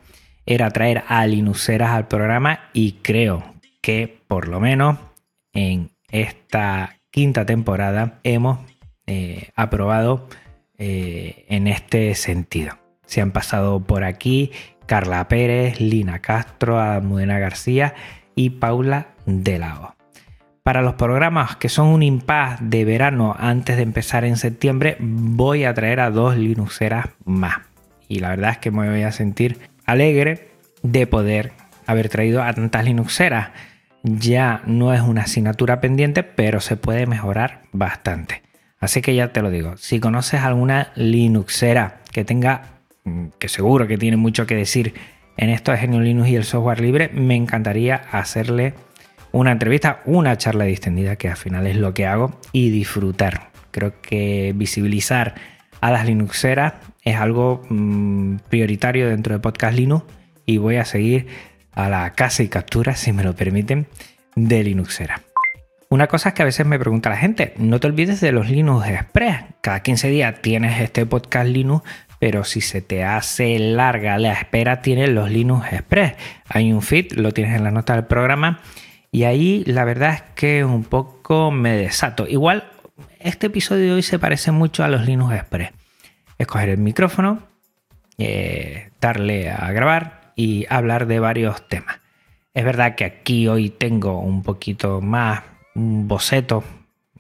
era 0.45 0.69
traer 0.71 1.03
a 1.07 1.25
Linuxeras 1.25 1.91
al 1.91 2.07
programa 2.07 2.69
y 2.73 2.93
creo 3.03 3.53
que 3.81 4.21
por 4.27 4.47
lo 4.47 4.59
menos 4.59 4.97
en 5.53 5.91
esta 6.09 6.97
quinta 7.11 7.45
temporada 7.45 8.19
hemos 8.23 8.59
eh, 9.07 9.49
aprobado 9.55 10.27
eh, 10.77 11.45
en 11.47 11.67
este 11.67 12.13
sentido. 12.15 12.77
Se 13.05 13.21
han 13.21 13.31
pasado 13.31 13.81
por 13.81 14.03
aquí 14.03 14.51
Carla 14.85 15.27
Pérez, 15.27 15.79
Lina 15.79 16.19
Castro, 16.19 16.79
Almudena 16.79 17.39
García 17.39 17.93
y 18.35 18.51
Paula 18.51 19.07
Delao. 19.25 19.95
Para 20.63 20.81
los 20.81 20.93
programas 20.93 21.57
que 21.57 21.67
son 21.67 21.87
un 21.87 22.03
impas 22.03 22.57
de 22.61 22.85
verano 22.85 23.35
antes 23.37 23.75
de 23.75 23.83
empezar 23.83 24.23
en 24.23 24.37
septiembre, 24.37 24.95
voy 24.99 25.65
a 25.65 25.73
traer 25.73 25.99
a 25.99 26.09
dos 26.09 26.37
Linuxeras 26.37 27.07
más. 27.25 27.57
Y 28.07 28.19
la 28.19 28.29
verdad 28.29 28.51
es 28.51 28.57
que 28.59 28.71
me 28.71 28.89
voy 28.89 29.03
a 29.03 29.11
sentir 29.11 29.59
alegre 29.85 30.51
de 30.81 31.05
poder 31.05 31.51
haber 31.85 32.07
traído 32.07 32.43
a 32.43 32.53
tantas 32.53 32.85
Linuxeras. 32.85 33.49
Ya 34.03 34.61
no 34.65 34.93
es 34.93 35.01
una 35.01 35.23
asignatura 35.23 35.81
pendiente, 35.81 36.23
pero 36.23 36.61
se 36.61 36.77
puede 36.77 37.07
mejorar 37.07 37.63
bastante. 37.73 38.41
Así 38.79 39.01
que 39.01 39.15
ya 39.15 39.33
te 39.33 39.41
lo 39.41 39.49
digo, 39.49 39.77
si 39.77 39.99
conoces 39.99 40.41
alguna 40.41 40.91
Linuxera 40.95 42.01
que 42.11 42.25
tenga 42.25 42.72
que 43.39 43.49
seguro 43.49 43.87
que 43.87 43.97
tiene 43.97 44.17
mucho 44.17 44.45
que 44.45 44.55
decir 44.55 44.93
en 45.37 45.49
esto 45.49 45.71
de 45.71 45.77
Genio 45.77 45.99
Linux 45.99 46.29
y 46.29 46.35
el 46.35 46.43
software 46.43 46.79
libre, 46.79 47.09
me 47.13 47.35
encantaría 47.35 47.95
hacerle 48.11 48.73
una 49.31 49.51
entrevista, 49.51 50.01
una 50.05 50.37
charla 50.37 50.65
distendida, 50.65 51.15
que 51.15 51.27
al 51.27 51.37
final 51.37 51.65
es 51.67 51.75
lo 51.75 51.93
que 51.93 52.05
hago, 52.05 52.39
y 52.51 52.69
disfrutar. 52.69 53.49
Creo 53.71 53.99
que 54.01 54.53
visibilizar 54.55 55.33
a 55.81 55.91
las 55.91 56.05
Linuxeras 56.05 56.73
es 57.03 57.17
algo 57.17 57.61
mm, 57.67 58.37
prioritario 58.49 59.09
dentro 59.09 59.33
de 59.33 59.39
Podcast 59.39 59.75
Linux 59.75 60.05
y 60.45 60.57
voy 60.57 60.75
a 60.77 60.85
seguir 60.85 61.27
a 61.73 61.89
la 61.89 62.11
casa 62.11 62.43
y 62.43 62.47
captura, 62.47 62.95
si 62.95 63.11
me 63.11 63.23
lo 63.23 63.35
permiten, 63.35 63.87
de 64.35 64.63
Linuxera. 64.63 65.21
Una 65.89 66.07
cosa 66.07 66.29
es 66.29 66.35
que 66.35 66.41
a 66.41 66.45
veces 66.45 66.65
me 66.65 66.79
pregunta 66.79 67.09
la 67.09 67.17
gente, 67.17 67.53
no 67.57 67.79
te 67.79 67.87
olvides 67.87 68.21
de 68.21 68.31
los 68.31 68.49
Linux 68.49 68.87
Express. 68.87 69.43
Cada 69.61 69.81
15 69.81 70.09
días 70.09 70.41
tienes 70.41 70.79
este 70.81 71.05
podcast 71.05 71.47
Linux 71.47 71.83
pero 72.23 72.45
si 72.45 72.61
se 72.61 72.81
te 72.81 73.03
hace 73.03 73.59
larga 73.59 74.17
la 74.17 74.31
espera, 74.31 74.81
tienes 74.81 75.09
los 75.09 75.29
Linux 75.29 75.73
Express. 75.73 76.13
Hay 76.47 76.71
un 76.71 76.81
feed, 76.81 77.17
lo 77.17 77.33
tienes 77.33 77.53
en 77.53 77.65
la 77.65 77.71
nota 77.71 77.95
del 77.95 78.05
programa. 78.05 78.61
Y 79.11 79.25
ahí 79.25 79.65
la 79.65 79.83
verdad 79.83 80.13
es 80.13 80.21
que 80.33 80.63
un 80.63 80.85
poco 80.85 81.51
me 81.51 81.75
desato. 81.75 82.25
Igual, 82.25 82.63
este 83.19 83.47
episodio 83.47 83.87
de 83.87 83.91
hoy 83.95 84.03
se 84.03 84.19
parece 84.19 84.53
mucho 84.53 84.85
a 84.85 84.87
los 84.87 85.05
Linux 85.05 85.35
Express. 85.35 85.71
Escoger 86.37 86.69
el 86.69 86.77
micrófono, 86.77 87.39
eh, 88.17 88.91
darle 89.01 89.49
a 89.49 89.69
grabar 89.73 90.31
y 90.37 90.65
hablar 90.69 91.07
de 91.07 91.19
varios 91.19 91.67
temas. 91.67 91.99
Es 92.53 92.63
verdad 92.63 92.95
que 92.95 93.03
aquí 93.03 93.49
hoy 93.49 93.69
tengo 93.69 94.21
un 94.21 94.43
poquito 94.43 95.01
más 95.01 95.41
un 95.75 96.07
boceto 96.07 96.63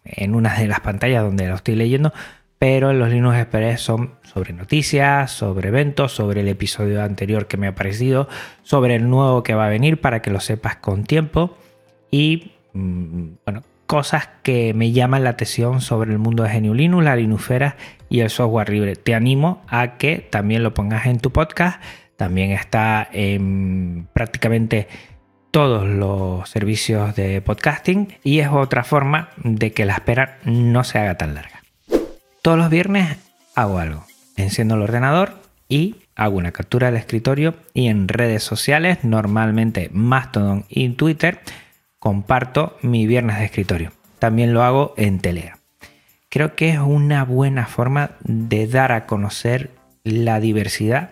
en 0.05 0.33
una 0.33 0.57
de 0.57 0.67
las 0.67 0.79
pantallas 0.79 1.23
donde 1.23 1.49
lo 1.49 1.55
estoy 1.55 1.75
leyendo, 1.75 2.13
pero 2.63 2.93
los 2.93 3.09
Linux 3.09 3.39
Express 3.39 3.81
son 3.81 4.11
sobre 4.23 4.53
noticias, 4.53 5.29
sobre 5.29 5.67
eventos, 5.67 6.13
sobre 6.13 6.39
el 6.39 6.47
episodio 6.47 7.03
anterior 7.03 7.45
que 7.45 7.57
me 7.57 7.67
ha 7.67 7.75
parecido, 7.75 8.29
sobre 8.61 8.95
el 8.95 9.09
nuevo 9.09 9.43
que 9.43 9.53
va 9.53 9.65
a 9.65 9.69
venir 9.69 9.99
para 9.99 10.21
que 10.21 10.31
lo 10.31 10.39
sepas 10.39 10.77
con 10.77 11.03
tiempo 11.03 11.57
y 12.09 12.53
mm, 12.71 13.23
bueno, 13.45 13.63
cosas 13.85 14.29
que 14.43 14.73
me 14.73 14.93
llaman 14.93 15.25
la 15.25 15.31
atención 15.31 15.81
sobre 15.81 16.13
el 16.13 16.19
mundo 16.19 16.43
de 16.43 16.57
GNU 16.57 16.73
Linux, 16.73 17.03
la 17.03 17.17
Linuxera 17.17 17.75
y 18.07 18.21
el 18.21 18.29
software 18.29 18.69
libre. 18.69 18.95
Te 18.95 19.13
animo 19.13 19.61
a 19.67 19.97
que 19.97 20.19
también 20.19 20.63
lo 20.63 20.73
pongas 20.73 21.05
en 21.05 21.19
tu 21.19 21.31
podcast. 21.31 21.83
También 22.15 22.51
está 22.51 23.09
en 23.11 24.07
prácticamente 24.13 24.87
todos 25.51 25.85
los 25.85 26.49
servicios 26.49 27.13
de 27.13 27.41
podcasting 27.41 28.19
y 28.23 28.39
es 28.39 28.47
otra 28.47 28.85
forma 28.85 29.31
de 29.43 29.73
que 29.73 29.83
la 29.83 29.95
espera 29.95 30.37
no 30.45 30.85
se 30.85 30.99
haga 30.99 31.17
tan 31.17 31.33
larga. 31.33 31.52
Todos 32.43 32.57
los 32.57 32.69
viernes 32.69 33.17
hago 33.55 33.79
algo. 33.79 34.05
Enciendo 34.35 34.75
el 34.75 34.81
ordenador 34.81 35.33
y 35.69 35.95
hago 36.13 36.35
una 36.35 36.51
captura 36.51 36.87
del 36.87 36.97
escritorio 36.97 37.55
y 37.73 37.87
en 37.87 38.09
redes 38.09 38.43
sociales, 38.43 39.05
normalmente 39.05 39.89
Mastodon 39.93 40.65
y 40.67 40.89
Twitter, 40.89 41.39
comparto 41.99 42.75
mi 42.81 43.07
viernes 43.07 43.39
de 43.39 43.45
escritorio. 43.45 43.93
También 44.19 44.53
lo 44.53 44.61
hago 44.61 44.93
en 44.97 45.19
Telegram. 45.19 45.57
Creo 46.27 46.53
que 46.53 46.71
es 46.71 46.79
una 46.79 47.23
buena 47.23 47.65
forma 47.65 48.11
de 48.25 48.67
dar 48.67 48.91
a 48.91 49.05
conocer 49.05 49.71
la 50.03 50.41
diversidad, 50.41 51.11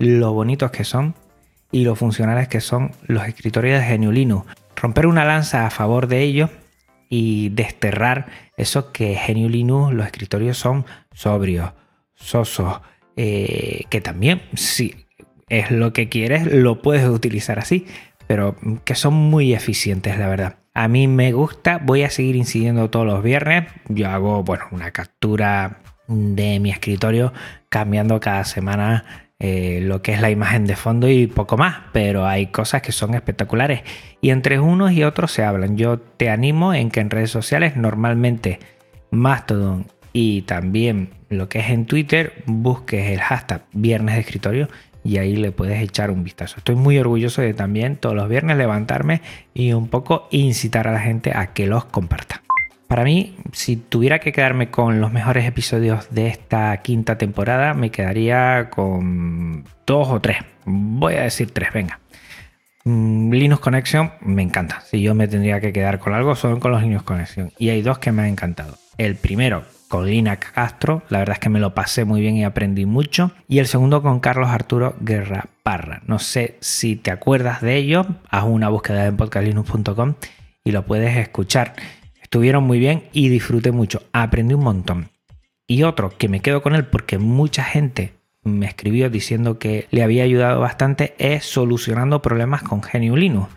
lo 0.00 0.32
bonitos 0.32 0.72
que 0.72 0.82
son 0.82 1.14
y 1.70 1.84
lo 1.84 1.94
funcionales 1.94 2.48
que 2.48 2.60
son 2.60 2.90
los 3.06 3.28
escritorios 3.28 3.78
de 3.78 3.86
Geniulino. 3.86 4.46
Romper 4.74 5.06
una 5.06 5.24
lanza 5.24 5.64
a 5.64 5.70
favor 5.70 6.08
de 6.08 6.22
ellos 6.22 6.50
y 7.14 7.50
desterrar 7.50 8.24
eso 8.56 8.90
que 8.90 9.16
Geniulino, 9.16 9.92
los 9.92 10.06
escritorios 10.06 10.56
son 10.56 10.86
sobrios, 11.12 11.72
sosos, 12.14 12.80
eh, 13.16 13.82
que 13.90 14.00
también, 14.00 14.40
si 14.54 15.04
es 15.50 15.70
lo 15.70 15.92
que 15.92 16.08
quieres, 16.08 16.50
lo 16.50 16.80
puedes 16.80 17.06
utilizar 17.06 17.58
así, 17.58 17.86
pero 18.26 18.56
que 18.86 18.94
son 18.94 19.12
muy 19.12 19.52
eficientes, 19.52 20.18
la 20.18 20.26
verdad. 20.26 20.56
A 20.72 20.88
mí 20.88 21.06
me 21.06 21.32
gusta, 21.32 21.78
voy 21.84 22.02
a 22.02 22.08
seguir 22.08 22.34
incidiendo 22.34 22.88
todos 22.88 23.04
los 23.04 23.22
viernes. 23.22 23.70
Yo 23.90 24.08
hago, 24.08 24.42
bueno, 24.42 24.64
una 24.70 24.90
captura 24.90 25.80
de 26.08 26.60
mi 26.60 26.70
escritorio 26.70 27.34
cambiando 27.68 28.20
cada 28.20 28.44
semana 28.44 29.21
eh, 29.44 29.80
lo 29.82 30.02
que 30.02 30.12
es 30.12 30.20
la 30.20 30.30
imagen 30.30 30.66
de 30.66 30.76
fondo 30.76 31.08
y 31.08 31.26
poco 31.26 31.56
más, 31.56 31.80
pero 31.90 32.28
hay 32.28 32.46
cosas 32.46 32.80
que 32.80 32.92
son 32.92 33.14
espectaculares 33.14 33.82
y 34.20 34.30
entre 34.30 34.60
unos 34.60 34.92
y 34.92 35.02
otros 35.02 35.32
se 35.32 35.42
hablan. 35.42 35.76
Yo 35.76 35.98
te 35.98 36.30
animo 36.30 36.74
en 36.74 36.92
que 36.92 37.00
en 37.00 37.10
redes 37.10 37.32
sociales 37.32 37.76
normalmente 37.76 38.60
Mastodon 39.10 39.86
y 40.12 40.42
también 40.42 41.10
lo 41.28 41.48
que 41.48 41.58
es 41.58 41.70
en 41.70 41.86
Twitter 41.86 42.44
busques 42.46 43.10
el 43.10 43.20
hashtag 43.20 43.64
viernes 43.72 44.14
de 44.14 44.20
escritorio 44.20 44.68
y 45.02 45.16
ahí 45.16 45.34
le 45.34 45.50
puedes 45.50 45.82
echar 45.82 46.12
un 46.12 46.22
vistazo. 46.22 46.58
Estoy 46.58 46.76
muy 46.76 46.96
orgulloso 46.98 47.42
de 47.42 47.52
también 47.52 47.96
todos 47.96 48.14
los 48.14 48.28
viernes 48.28 48.56
levantarme 48.56 49.22
y 49.54 49.72
un 49.72 49.88
poco 49.88 50.28
incitar 50.30 50.86
a 50.86 50.92
la 50.92 51.00
gente 51.00 51.32
a 51.34 51.48
que 51.48 51.66
los 51.66 51.84
comparta. 51.86 52.42
Para 52.92 53.04
mí, 53.04 53.34
si 53.52 53.76
tuviera 53.76 54.18
que 54.18 54.32
quedarme 54.32 54.70
con 54.70 55.00
los 55.00 55.10
mejores 55.10 55.46
episodios 55.46 56.10
de 56.10 56.26
esta 56.26 56.76
quinta 56.82 57.16
temporada, 57.16 57.72
me 57.72 57.90
quedaría 57.90 58.68
con 58.68 59.64
dos 59.86 60.08
o 60.08 60.20
tres. 60.20 60.36
Voy 60.66 61.14
a 61.14 61.22
decir 61.22 61.52
tres, 61.52 61.72
venga. 61.72 62.00
Mm, 62.84 63.32
Linux 63.32 63.62
Connection 63.62 64.12
me 64.20 64.42
encanta. 64.42 64.82
Si 64.82 65.00
yo 65.00 65.14
me 65.14 65.26
tendría 65.26 65.58
que 65.58 65.72
quedar 65.72 66.00
con 66.00 66.12
algo, 66.12 66.36
son 66.36 66.60
con 66.60 66.70
los 66.70 66.82
Linux 66.82 67.02
Connection. 67.04 67.50
Y 67.56 67.70
hay 67.70 67.80
dos 67.80 67.98
que 67.98 68.12
me 68.12 68.24
han 68.24 68.28
encantado. 68.28 68.76
El 68.98 69.16
primero, 69.16 69.64
con 69.88 70.04
Lina 70.04 70.36
Castro. 70.36 71.02
La 71.08 71.20
verdad 71.20 71.36
es 71.36 71.40
que 71.40 71.48
me 71.48 71.60
lo 71.60 71.74
pasé 71.74 72.04
muy 72.04 72.20
bien 72.20 72.36
y 72.36 72.44
aprendí 72.44 72.84
mucho. 72.84 73.32
Y 73.48 73.60
el 73.60 73.68
segundo 73.68 74.02
con 74.02 74.20
Carlos 74.20 74.50
Arturo 74.50 74.96
Guerra 75.00 75.46
Parra. 75.62 76.02
No 76.06 76.18
sé 76.18 76.58
si 76.60 76.96
te 76.96 77.10
acuerdas 77.10 77.62
de 77.62 77.74
ello. 77.74 78.04
Haz 78.28 78.44
una 78.44 78.68
búsqueda 78.68 79.06
en 79.06 79.16
podcastlinux.com 79.16 80.16
y 80.62 80.72
lo 80.72 80.84
puedes 80.84 81.16
escuchar. 81.16 81.72
Estuvieron 82.32 82.64
muy 82.64 82.78
bien 82.78 83.10
y 83.12 83.28
disfruté 83.28 83.72
mucho. 83.72 84.04
Aprendí 84.14 84.54
un 84.54 84.64
montón. 84.64 85.10
Y 85.66 85.82
otro 85.82 86.16
que 86.16 86.30
me 86.30 86.40
quedo 86.40 86.62
con 86.62 86.74
él 86.74 86.86
porque 86.86 87.18
mucha 87.18 87.62
gente 87.62 88.14
me 88.42 88.64
escribió 88.64 89.10
diciendo 89.10 89.58
que 89.58 89.86
le 89.90 90.02
había 90.02 90.24
ayudado 90.24 90.58
bastante 90.58 91.14
es 91.18 91.44
solucionando 91.44 92.22
problemas 92.22 92.62
con 92.62 92.80
GNU 92.80 93.16
Linux. 93.16 93.50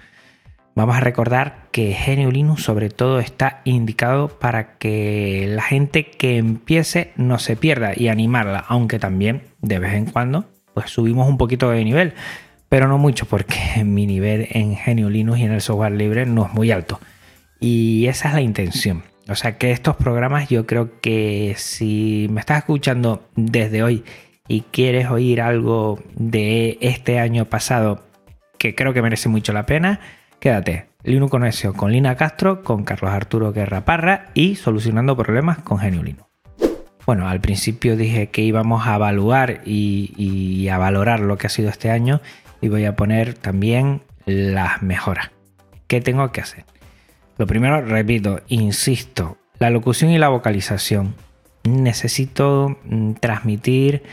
Vamos 0.75 0.97
a 0.97 0.99
recordar 0.99 1.69
que 1.71 1.95
GNU 1.95 2.29
Linux 2.31 2.63
sobre 2.63 2.89
todo 2.89 3.19
está 3.19 3.61
indicado 3.63 4.27
para 4.27 4.77
que 4.77 5.45
la 5.47 5.61
gente 5.61 6.11
que 6.11 6.35
empiece 6.35 7.13
no 7.15 7.39
se 7.39 7.55
pierda 7.55 7.93
y 7.95 8.09
animarla, 8.09 8.65
aunque 8.67 8.99
también 8.99 9.43
de 9.61 9.79
vez 9.79 9.93
en 9.93 10.07
cuando 10.07 10.49
pues 10.73 10.89
subimos 10.89 11.29
un 11.29 11.37
poquito 11.37 11.69
de 11.69 11.81
nivel, 11.85 12.13
pero 12.67 12.89
no 12.89 12.97
mucho 12.97 13.25
porque 13.25 13.55
mi 13.85 14.05
nivel 14.05 14.49
en 14.51 14.75
GNU 14.75 15.09
Linux 15.09 15.39
y 15.39 15.43
en 15.43 15.53
el 15.53 15.61
software 15.61 15.93
libre 15.93 16.25
no 16.25 16.45
es 16.45 16.51
muy 16.51 16.71
alto. 16.71 16.99
Y 17.59 18.07
esa 18.07 18.29
es 18.29 18.33
la 18.35 18.41
intención. 18.41 19.03
O 19.27 19.35
sea 19.35 19.57
que 19.57 19.71
estos 19.71 19.95
programas 19.95 20.49
yo 20.49 20.65
creo 20.65 20.99
que 21.01 21.55
si 21.57 22.27
me 22.29 22.39
estás 22.39 22.59
escuchando 22.59 23.27
desde 23.35 23.81
hoy 23.81 24.03
y 24.47 24.61
quieres 24.61 25.09
oír 25.09 25.41
algo 25.41 25.99
de 26.15 26.77
este 26.81 27.19
año 27.19 27.45
pasado 27.45 28.03
que 28.59 28.75
creo 28.75 28.93
que 28.93 29.01
merece 29.01 29.29
mucho 29.29 29.51
la 29.51 29.65
pena, 29.65 29.99
Quédate, 30.39 30.89
Linux 31.03 31.31
Conexión 31.31 31.73
con 31.73 31.91
Lina 31.91 32.15
Castro, 32.15 32.63
con 32.63 32.83
Carlos 32.83 33.11
Arturo 33.11 33.51
Guerra 33.51 33.83
Parra 33.83 34.27
y 34.35 34.55
solucionando 34.55 35.17
problemas 35.17 35.57
con 35.59 35.79
Genio. 35.79 36.03
Bueno, 37.05 37.27
al 37.27 37.41
principio 37.41 37.95
dije 37.95 38.27
que 38.27 38.41
íbamos 38.41 38.87
a 38.87 38.95
evaluar 38.95 39.61
y, 39.65 40.67
a 40.69 40.77
valorar 40.77 41.19
lo 41.19 41.37
que 41.37 41.47
ha 41.47 41.49
sido 41.49 41.69
este 41.69 41.91
año 41.91 42.21
y 42.61 42.67
voy 42.69 42.85
a 42.85 42.95
poner 42.95 43.33
también 43.33 44.01
las 44.25 44.81
mejoras. 44.81 45.31
¿Qué 45.87 46.01
tengo 46.01 46.31
que 46.31 46.41
hacer? 46.41 46.65
Lo 47.37 47.47
primero, 47.47 47.81
repito, 47.81 48.41
insisto, 48.47 49.37
la 49.59 49.69
locución 49.69 50.11
y 50.11 50.17
la 50.17 50.29
vocalización. 50.29 51.15
Necesito 51.63 52.77
mm, 52.85 53.13
transmitir 53.13 54.03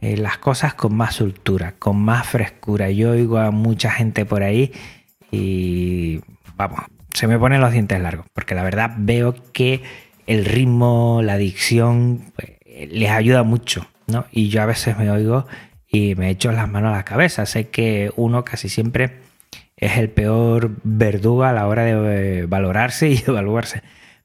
eh, 0.00 0.16
las 0.16 0.38
cosas 0.38 0.74
con 0.74 0.94
más 0.94 1.16
soltura, 1.16 1.74
con 1.78 2.00
más 2.00 2.26
frescura. 2.26 2.90
Yo 2.90 3.10
oigo 3.10 3.38
a 3.38 3.50
mucha 3.50 3.90
gente 3.90 4.24
por 4.24 4.42
ahí 4.42 4.72
y 5.30 6.20
vamos, 6.56 6.80
se 7.12 7.26
me 7.26 7.38
ponen 7.38 7.60
los 7.60 7.72
dientes 7.72 8.00
largos, 8.00 8.26
porque 8.32 8.54
la 8.54 8.62
verdad 8.62 8.92
veo 8.96 9.34
que 9.52 9.82
el 10.26 10.44
ritmo, 10.44 11.20
la 11.22 11.36
dicción, 11.36 12.32
pues, 12.36 12.52
les 12.90 13.10
ayuda 13.10 13.42
mucho, 13.42 13.86
¿no? 14.06 14.24
Y 14.30 14.48
yo 14.48 14.62
a 14.62 14.66
veces 14.66 14.96
me 14.96 15.10
oigo 15.10 15.46
y 15.86 16.14
me 16.14 16.30
echo 16.30 16.50
las 16.52 16.68
manos 16.68 16.94
a 16.94 16.96
la 16.96 17.04
cabeza. 17.04 17.44
Sé 17.44 17.68
que 17.68 18.10
uno 18.16 18.44
casi 18.44 18.68
siempre 18.68 19.18
es 19.80 19.96
el 19.96 20.10
peor 20.10 20.72
verdugo 20.84 21.44
a 21.44 21.52
la 21.52 21.66
hora 21.66 21.84
de 21.84 22.46
valorarse 22.46 23.08
y 23.08 23.16
evaluarse, 23.26 23.82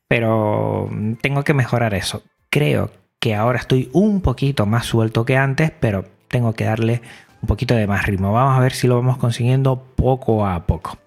pero 0.08 0.90
tengo 1.22 1.44
que 1.44 1.54
mejorar 1.54 1.94
eso. 1.94 2.24
Creo 2.50 2.92
que 3.20 3.36
ahora 3.36 3.60
estoy 3.60 3.90
un 3.94 4.22
poquito 4.22 4.66
más 4.66 4.86
suelto 4.86 5.26
que 5.26 5.38
antes, 5.38 5.72
pero 5.80 6.06
tengo 6.28 6.54
que 6.54 6.66
darle 6.66 7.02
un 7.42 7.48
poquito 7.48 7.76
de 7.76 7.88
más 7.88 8.06
ritmo. 8.06 8.34
Vamos 8.34 8.58
a 8.58 8.62
ver 8.62 8.74
si 8.74 8.88
lo 8.88 8.96
vamos 8.96 9.18
consiguiendo 9.18 9.84
poco 9.96 10.46
a 10.46 10.66
poco. 10.66 10.98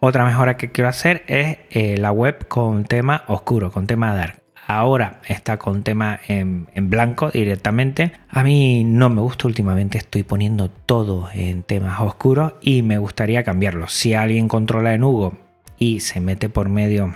Otra 0.00 0.24
mejora 0.24 0.56
que 0.56 0.70
quiero 0.70 0.88
hacer 0.88 1.24
es 1.26 1.58
eh, 1.70 1.96
la 1.98 2.12
web 2.12 2.46
con 2.46 2.84
tema 2.84 3.24
oscuro, 3.26 3.72
con 3.72 3.86
tema 3.86 4.14
dark. 4.14 4.43
Ahora 4.66 5.20
está 5.28 5.58
con 5.58 5.82
tema 5.82 6.20
en, 6.26 6.66
blanco 6.74 7.30
directamente. 7.30 8.12
A 8.28 8.42
mí 8.42 8.84
no 8.84 9.10
me 9.10 9.20
gusta 9.20 9.46
últimamente, 9.46 9.98
estoy 9.98 10.22
poniendo 10.22 10.70
todo 10.70 11.28
en 11.32 11.62
temas 11.62 12.00
oscuros 12.00 12.54
y 12.60 12.82
me 12.82 12.98
gustaría 12.98 13.44
cambiarlo. 13.44 13.88
Si 13.88 14.14
alguien 14.14 14.48
controla 14.48 14.94
en 14.94 15.04
Hugo 15.04 15.36
y 15.78 16.00
se 16.00 16.20
mete 16.20 16.48
por 16.48 16.68
medio 16.68 17.14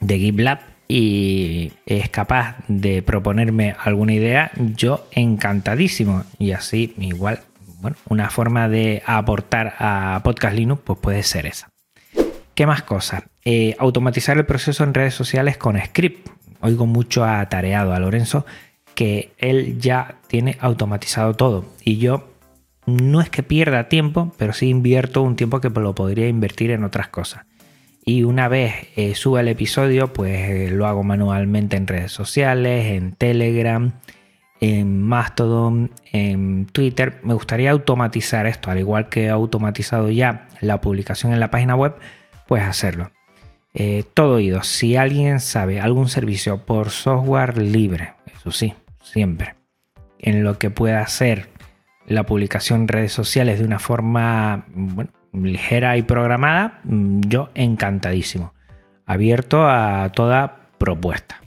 de 0.00 0.18
GitLab 0.18 0.60
y 0.88 1.72
es 1.86 2.08
capaz 2.08 2.56
de 2.66 3.02
proponerme 3.02 3.76
alguna 3.78 4.14
idea, 4.14 4.50
yo 4.56 5.06
encantadísimo. 5.12 6.24
Y 6.38 6.52
así 6.52 6.94
igual 6.98 7.40
bueno, 7.80 7.96
una 8.08 8.30
forma 8.30 8.68
de 8.68 9.02
aportar 9.06 9.74
a 9.78 10.20
Podcast 10.24 10.56
Linux 10.56 10.82
pues 10.84 10.98
puede 10.98 11.22
ser 11.22 11.46
esa. 11.46 11.68
¿Qué 12.54 12.66
más 12.66 12.82
cosas? 12.82 13.22
Eh, 13.44 13.76
automatizar 13.78 14.36
el 14.36 14.44
proceso 14.44 14.82
en 14.82 14.92
redes 14.92 15.14
sociales 15.14 15.56
con 15.56 15.80
script. 15.80 16.28
Oigo 16.60 16.86
mucho 16.86 17.24
a 17.24 17.48
Tareado, 17.48 17.92
a 17.92 18.00
Lorenzo, 18.00 18.44
que 18.94 19.32
él 19.38 19.78
ya 19.78 20.16
tiene 20.26 20.56
automatizado 20.60 21.34
todo. 21.34 21.64
Y 21.84 21.98
yo 21.98 22.28
no 22.86 23.20
es 23.20 23.30
que 23.30 23.42
pierda 23.42 23.88
tiempo, 23.88 24.32
pero 24.38 24.52
sí 24.52 24.68
invierto 24.68 25.22
un 25.22 25.36
tiempo 25.36 25.60
que 25.60 25.70
lo 25.70 25.94
podría 25.94 26.28
invertir 26.28 26.70
en 26.70 26.84
otras 26.84 27.08
cosas. 27.08 27.44
Y 28.04 28.24
una 28.24 28.48
vez 28.48 28.88
eh, 28.96 29.14
suba 29.14 29.40
el 29.40 29.48
episodio, 29.48 30.12
pues 30.14 30.48
eh, 30.48 30.70
lo 30.70 30.86
hago 30.86 31.02
manualmente 31.04 31.76
en 31.76 31.86
redes 31.86 32.10
sociales, 32.10 32.86
en 32.86 33.12
Telegram, 33.12 33.92
en 34.60 35.02
Mastodon, 35.02 35.90
en 36.12 36.66
Twitter. 36.66 37.20
Me 37.22 37.34
gustaría 37.34 37.70
automatizar 37.70 38.46
esto, 38.46 38.70
al 38.70 38.78
igual 38.78 39.10
que 39.10 39.24
he 39.24 39.28
automatizado 39.28 40.10
ya 40.10 40.48
la 40.62 40.80
publicación 40.80 41.32
en 41.34 41.40
la 41.40 41.50
página 41.50 41.76
web, 41.76 41.94
pues 42.46 42.62
hacerlo. 42.62 43.10
Eh, 43.74 44.04
todo 44.14 44.36
oído. 44.36 44.62
Si 44.62 44.96
alguien 44.96 45.40
sabe 45.40 45.80
algún 45.80 46.08
servicio 46.08 46.64
por 46.64 46.90
software 46.90 47.58
libre, 47.58 48.14
eso 48.34 48.50
sí, 48.50 48.74
siempre, 49.02 49.54
en 50.18 50.42
lo 50.42 50.58
que 50.58 50.70
pueda 50.70 51.00
hacer 51.00 51.48
la 52.06 52.24
publicación 52.24 52.82
en 52.82 52.88
redes 52.88 53.12
sociales 53.12 53.58
de 53.58 53.66
una 53.66 53.78
forma 53.78 54.66
ligera 55.32 55.96
y 55.96 56.02
programada, 56.02 56.80
mm, 56.84 57.20
yo 57.28 57.50
encantadísimo. 57.54 58.54
Abierto 59.04 59.68
a 59.68 60.10
toda 60.14 60.70
propuesta. 60.78 61.40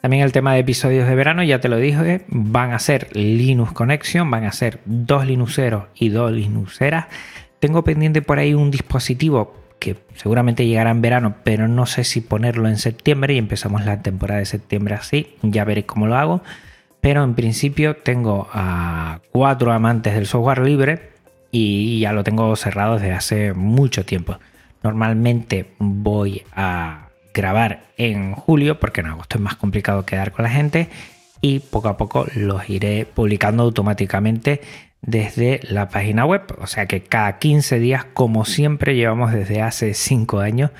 También 0.00 0.22
el 0.22 0.32
tema 0.32 0.52
de 0.52 0.60
episodios 0.60 1.08
de 1.08 1.14
verano, 1.14 1.42
ya 1.42 1.60
te 1.60 1.68
lo 1.68 1.78
dije, 1.78 2.24
van 2.28 2.72
a 2.72 2.78
ser 2.78 3.08
Linux 3.16 3.72
Connection, 3.72 4.30
van 4.30 4.44
a 4.44 4.52
ser 4.52 4.80
dos 4.84 5.26
Linuxeros 5.26 5.84
y 5.94 6.10
dos 6.10 6.30
Linuxeras. 6.30 7.06
Tengo 7.58 7.84
pendiente 7.84 8.20
por 8.20 8.38
ahí 8.38 8.52
un 8.52 8.70
dispositivo 8.70 9.63
que 9.84 9.96
seguramente 10.14 10.66
llegará 10.66 10.90
en 10.90 11.02
verano, 11.02 11.34
pero 11.44 11.68
no 11.68 11.84
sé 11.84 12.04
si 12.04 12.22
ponerlo 12.22 12.68
en 12.68 12.78
septiembre 12.78 13.34
y 13.34 13.38
empezamos 13.38 13.84
la 13.84 14.00
temporada 14.00 14.40
de 14.40 14.46
septiembre 14.46 14.94
así, 14.94 15.36
ya 15.42 15.64
veré 15.64 15.84
cómo 15.84 16.06
lo 16.06 16.16
hago. 16.16 16.42
pero 17.02 17.22
en 17.22 17.34
principio 17.34 17.96
tengo 17.96 18.48
a 18.54 19.20
cuatro 19.30 19.72
amantes 19.72 20.14
del 20.14 20.26
software 20.26 20.60
libre 20.60 21.10
y 21.50 22.00
ya 22.00 22.14
lo 22.14 22.24
tengo 22.24 22.56
cerrado 22.56 22.94
desde 22.94 23.12
hace 23.12 23.52
mucho 23.52 24.06
tiempo. 24.06 24.38
Normalmente 24.82 25.74
voy 25.78 26.42
a 26.56 27.10
grabar 27.34 27.84
en 27.98 28.32
julio 28.32 28.80
porque 28.80 29.02
en 29.02 29.08
agosto 29.08 29.36
es 29.36 29.42
más 29.42 29.56
complicado 29.56 30.06
quedar 30.06 30.32
con 30.32 30.44
la 30.44 30.50
gente 30.50 30.88
y 31.42 31.58
poco 31.58 31.88
a 31.88 31.98
poco 31.98 32.26
los 32.36 32.70
iré 32.70 33.04
publicando 33.04 33.64
automáticamente 33.64 34.62
desde 35.06 35.60
la 35.68 35.88
página 35.88 36.24
web. 36.24 36.42
O 36.60 36.66
sea 36.66 36.86
que 36.86 37.02
cada 37.02 37.38
15 37.38 37.78
días, 37.78 38.04
como 38.04 38.44
siempre 38.44 38.94
llevamos 38.94 39.32
desde 39.32 39.62
hace 39.62 39.94
5 39.94 40.40
años, 40.40 40.70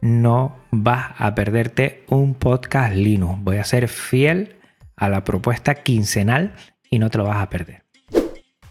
no 0.00 0.56
vas 0.70 1.12
a 1.18 1.34
perderte 1.34 2.04
un 2.08 2.34
podcast 2.34 2.94
Linux. 2.94 3.42
Voy 3.42 3.56
a 3.56 3.64
ser 3.64 3.88
fiel 3.88 4.56
a 4.96 5.08
la 5.08 5.24
propuesta 5.24 5.74
quincenal 5.74 6.54
y 6.90 6.98
no 6.98 7.10
te 7.10 7.18
lo 7.18 7.24
vas 7.24 7.38
a 7.38 7.50
perder. 7.50 7.82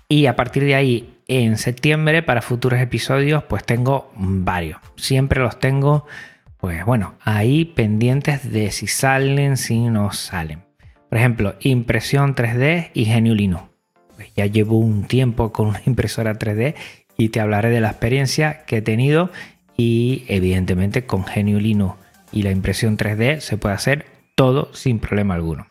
Y 0.07 0.27
a 0.27 0.35
partir 0.35 0.63
de 0.63 0.75
ahí, 0.75 1.19
en 1.27 1.57
septiembre, 1.57 2.21
para 2.21 2.41
futuros 2.41 2.79
episodios, 2.79 3.43
pues 3.43 3.63
tengo 3.63 4.11
varios. 4.15 4.79
Siempre 4.95 5.41
los 5.41 5.59
tengo, 5.59 6.05
pues 6.57 6.85
bueno, 6.85 7.15
ahí 7.21 7.65
pendientes 7.65 8.51
de 8.51 8.71
si 8.71 8.85
salen, 8.85 9.57
si 9.57 9.79
no 9.79 10.11
salen. 10.11 10.63
Por 11.09 11.17
ejemplo, 11.17 11.55
impresión 11.59 12.35
3D 12.35 12.91
y 12.93 13.05
Genio 13.05 13.33
Linux. 13.33 13.74
Pues 14.15 14.29
ya 14.35 14.45
llevo 14.45 14.79
un 14.79 15.05
tiempo 15.05 15.51
con 15.51 15.67
una 15.67 15.81
impresora 15.85 16.37
3D 16.37 16.75
y 17.17 17.29
te 17.29 17.39
hablaré 17.39 17.69
de 17.69 17.81
la 17.81 17.89
experiencia 17.89 18.65
que 18.65 18.77
he 18.77 18.81
tenido 18.81 19.29
y 19.77 20.23
evidentemente 20.27 21.05
con 21.05 21.25
Genio 21.25 21.59
Linux 21.59 21.95
y 22.31 22.43
la 22.43 22.51
impresión 22.51 22.97
3D 22.97 23.39
se 23.39 23.57
puede 23.57 23.75
hacer 23.75 24.05
todo 24.35 24.73
sin 24.73 24.99
problema 24.99 25.35
alguno. 25.35 25.67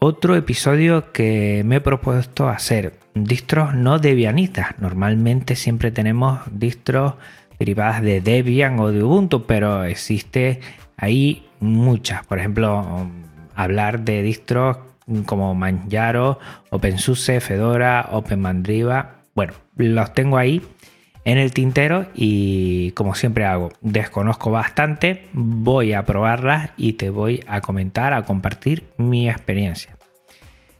Otro 0.00 0.36
episodio 0.36 1.10
que 1.12 1.62
me 1.64 1.76
he 1.76 1.80
propuesto 1.80 2.48
hacer, 2.48 2.94
distros 3.14 3.74
no 3.74 3.98
debianistas. 3.98 4.78
Normalmente 4.78 5.56
siempre 5.56 5.90
tenemos 5.90 6.40
distros 6.52 7.14
derivadas 7.58 8.02
de 8.02 8.20
Debian 8.20 8.78
o 8.78 8.92
de 8.92 9.02
Ubuntu, 9.02 9.44
pero 9.46 9.82
existe 9.82 10.60
ahí 10.96 11.48
muchas. 11.58 12.24
Por 12.26 12.38
ejemplo, 12.38 13.08
hablar 13.56 14.02
de 14.02 14.22
distros 14.22 14.76
como 15.26 15.54
Manjaro, 15.54 16.38
OpenSUSE, 16.70 17.40
Fedora, 17.40 18.08
OpenMandriva. 18.10 19.22
Bueno, 19.34 19.54
los 19.76 20.12
tengo 20.14 20.38
ahí 20.38 20.62
en 21.24 21.38
el 21.38 21.52
tintero 21.52 22.06
y 22.14 22.92
como 22.92 23.14
siempre 23.14 23.44
hago, 23.44 23.70
desconozco 23.80 24.50
bastante, 24.50 25.28
voy 25.32 25.92
a 25.92 26.04
probarlas 26.04 26.70
y 26.76 26.94
te 26.94 27.10
voy 27.10 27.44
a 27.46 27.60
comentar, 27.60 28.14
a 28.14 28.22
compartir 28.22 28.84
mi 28.96 29.28
experiencia. 29.28 29.98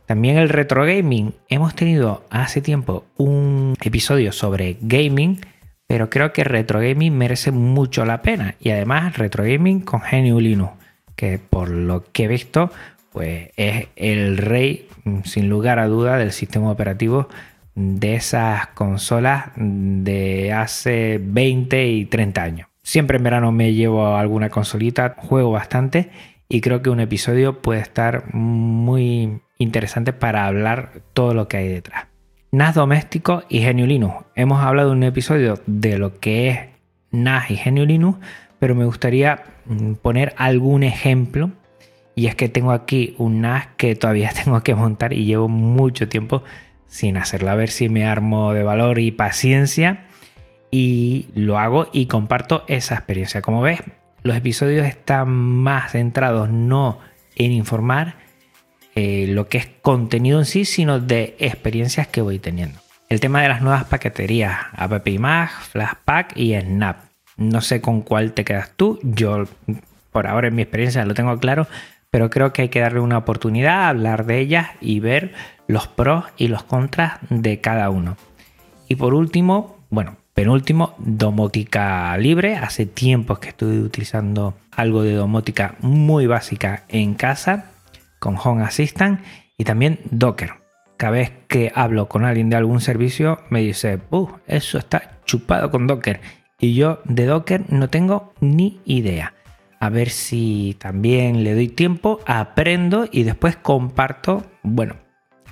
También 0.06 0.38
el 0.38 0.48
retro 0.48 0.86
gaming. 0.86 1.34
Hemos 1.50 1.74
tenido 1.74 2.24
hace 2.30 2.62
tiempo 2.62 3.04
un 3.18 3.74
episodio 3.82 4.32
sobre 4.32 4.78
gaming, 4.80 5.38
pero 5.86 6.08
creo 6.08 6.32
que 6.32 6.44
retro 6.44 6.80
gaming 6.80 7.12
merece 7.12 7.50
mucho 7.50 8.06
la 8.06 8.22
pena. 8.22 8.54
Y 8.58 8.70
además 8.70 9.18
retro 9.18 9.44
gaming 9.44 9.80
con 9.80 10.00
GNU 10.00 10.40
Linux, 10.40 10.72
que 11.14 11.38
por 11.38 11.68
lo 11.68 12.04
que 12.10 12.24
he 12.24 12.28
visto, 12.28 12.70
pues 13.12 13.50
es 13.56 13.88
el 13.96 14.38
rey, 14.38 14.88
sin 15.24 15.48
lugar 15.48 15.78
a 15.78 15.88
duda, 15.88 16.16
del 16.18 16.32
sistema 16.32 16.70
operativo 16.70 17.28
de 17.74 18.14
esas 18.16 18.68
consolas 18.68 19.50
de 19.56 20.52
hace 20.52 21.20
20 21.22 21.86
y 21.88 22.04
30 22.06 22.42
años. 22.42 22.68
Siempre 22.82 23.18
en 23.18 23.24
verano 23.24 23.52
me 23.52 23.74
llevo 23.74 24.16
alguna 24.16 24.50
consolita, 24.50 25.14
juego 25.16 25.52
bastante 25.52 26.10
y 26.48 26.60
creo 26.60 26.82
que 26.82 26.90
un 26.90 27.00
episodio 27.00 27.60
puede 27.60 27.80
estar 27.80 28.34
muy 28.34 29.42
interesante 29.58 30.12
para 30.12 30.46
hablar 30.46 31.02
todo 31.12 31.34
lo 31.34 31.46
que 31.46 31.58
hay 31.58 31.68
detrás. 31.68 32.06
NAS 32.50 32.74
doméstico 32.74 33.42
y 33.48 33.64
GNU 33.64 33.86
Linux. 33.86 34.24
Hemos 34.34 34.62
hablado 34.62 34.92
en 34.92 34.98
un 34.98 35.04
episodio 35.04 35.60
de 35.66 35.98
lo 35.98 36.18
que 36.18 36.48
es 36.48 36.58
NAS 37.10 37.50
y 37.50 37.56
GNU 37.56 37.84
Linux, 37.84 38.18
pero 38.58 38.74
me 38.74 38.86
gustaría 38.86 39.44
mm, 39.66 39.94
poner 39.94 40.32
algún 40.38 40.82
ejemplo. 40.82 41.50
Y 42.18 42.26
es 42.26 42.34
que 42.34 42.48
tengo 42.48 42.72
aquí 42.72 43.14
un 43.16 43.42
NAS 43.42 43.68
que 43.76 43.94
todavía 43.94 44.32
tengo 44.44 44.60
que 44.64 44.74
montar 44.74 45.12
y 45.12 45.24
llevo 45.24 45.46
mucho 45.46 46.08
tiempo 46.08 46.42
sin 46.88 47.16
hacerlo. 47.16 47.50
A 47.50 47.54
ver 47.54 47.70
si 47.70 47.88
me 47.88 48.06
armo 48.06 48.52
de 48.52 48.64
valor 48.64 48.98
y 48.98 49.12
paciencia. 49.12 50.06
Y 50.72 51.28
lo 51.36 51.60
hago 51.60 51.88
y 51.92 52.06
comparto 52.06 52.64
esa 52.66 52.96
experiencia. 52.96 53.40
Como 53.40 53.62
ves, 53.62 53.82
los 54.24 54.36
episodios 54.36 54.84
están 54.84 55.30
más 55.30 55.92
centrados 55.92 56.50
no 56.50 56.98
en 57.36 57.52
informar 57.52 58.16
eh, 58.96 59.26
lo 59.28 59.48
que 59.48 59.58
es 59.58 59.68
contenido 59.80 60.40
en 60.40 60.44
sí, 60.44 60.64
sino 60.64 60.98
de 60.98 61.36
experiencias 61.38 62.08
que 62.08 62.20
voy 62.20 62.40
teniendo. 62.40 62.80
El 63.08 63.20
tema 63.20 63.42
de 63.42 63.48
las 63.48 63.62
nuevas 63.62 63.84
paqueterías, 63.84 64.58
AppImag, 64.72 65.50
Flashpack 65.50 66.36
y 66.36 66.58
Snap. 66.58 66.96
No 67.36 67.60
sé 67.60 67.80
con 67.80 68.02
cuál 68.02 68.32
te 68.32 68.44
quedas 68.44 68.72
tú. 68.76 68.98
Yo, 69.04 69.44
por 70.10 70.26
ahora 70.26 70.48
en 70.48 70.56
mi 70.56 70.62
experiencia, 70.62 71.06
lo 71.06 71.14
tengo 71.14 71.38
claro, 71.38 71.68
pero 72.10 72.30
creo 72.30 72.52
que 72.52 72.62
hay 72.62 72.68
que 72.68 72.80
darle 72.80 73.00
una 73.00 73.18
oportunidad, 73.18 73.88
hablar 73.88 74.26
de 74.26 74.38
ellas 74.38 74.70
y 74.80 75.00
ver 75.00 75.32
los 75.66 75.86
pros 75.88 76.24
y 76.36 76.48
los 76.48 76.62
contras 76.62 77.18
de 77.28 77.60
cada 77.60 77.90
uno. 77.90 78.16
Y 78.88 78.96
por 78.96 79.14
último, 79.14 79.76
bueno, 79.90 80.16
penúltimo, 80.32 80.94
domótica 80.98 82.16
libre. 82.16 82.56
Hace 82.56 82.86
tiempo 82.86 83.36
que 83.36 83.50
estoy 83.50 83.78
utilizando 83.78 84.54
algo 84.70 85.02
de 85.02 85.14
domótica 85.14 85.74
muy 85.80 86.26
básica 86.26 86.84
en 86.88 87.14
casa 87.14 87.72
con 88.18 88.36
Home 88.42 88.64
Assistant 88.64 89.20
y 89.58 89.64
también 89.64 90.00
Docker. 90.10 90.52
Cada 90.96 91.12
vez 91.12 91.32
que 91.46 91.70
hablo 91.74 92.08
con 92.08 92.24
alguien 92.24 92.50
de 92.50 92.56
algún 92.56 92.80
servicio 92.80 93.40
me 93.50 93.60
dice, 93.60 94.00
uh, 94.10 94.28
eso 94.46 94.78
está 94.78 95.18
chupado 95.26 95.70
con 95.70 95.86
Docker. 95.86 96.20
Y 96.58 96.74
yo 96.74 97.00
de 97.04 97.26
Docker 97.26 97.70
no 97.70 97.88
tengo 97.88 98.32
ni 98.40 98.80
idea 98.84 99.34
a 99.80 99.88
ver 99.88 100.10
si 100.10 100.76
también 100.78 101.44
le 101.44 101.54
doy 101.54 101.68
tiempo, 101.68 102.20
aprendo 102.26 103.08
y 103.10 103.22
después 103.22 103.56
comparto, 103.56 104.44
bueno, 104.62 104.96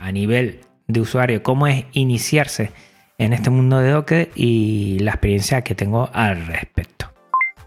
a 0.01 0.12
nivel 0.12 0.61
de 0.89 1.01
usuario, 1.01 1.43
cómo 1.43 1.67
es 1.67 1.85
iniciarse 1.93 2.71
en 3.19 3.33
este 3.33 3.51
mundo 3.51 3.79
de 3.79 3.91
Docker 3.91 4.31
y 4.35 4.99
la 5.01 5.12
experiencia 5.12 5.62
que 5.62 5.75
tengo 5.75 6.11
al 6.12 6.47
respecto. 6.47 7.12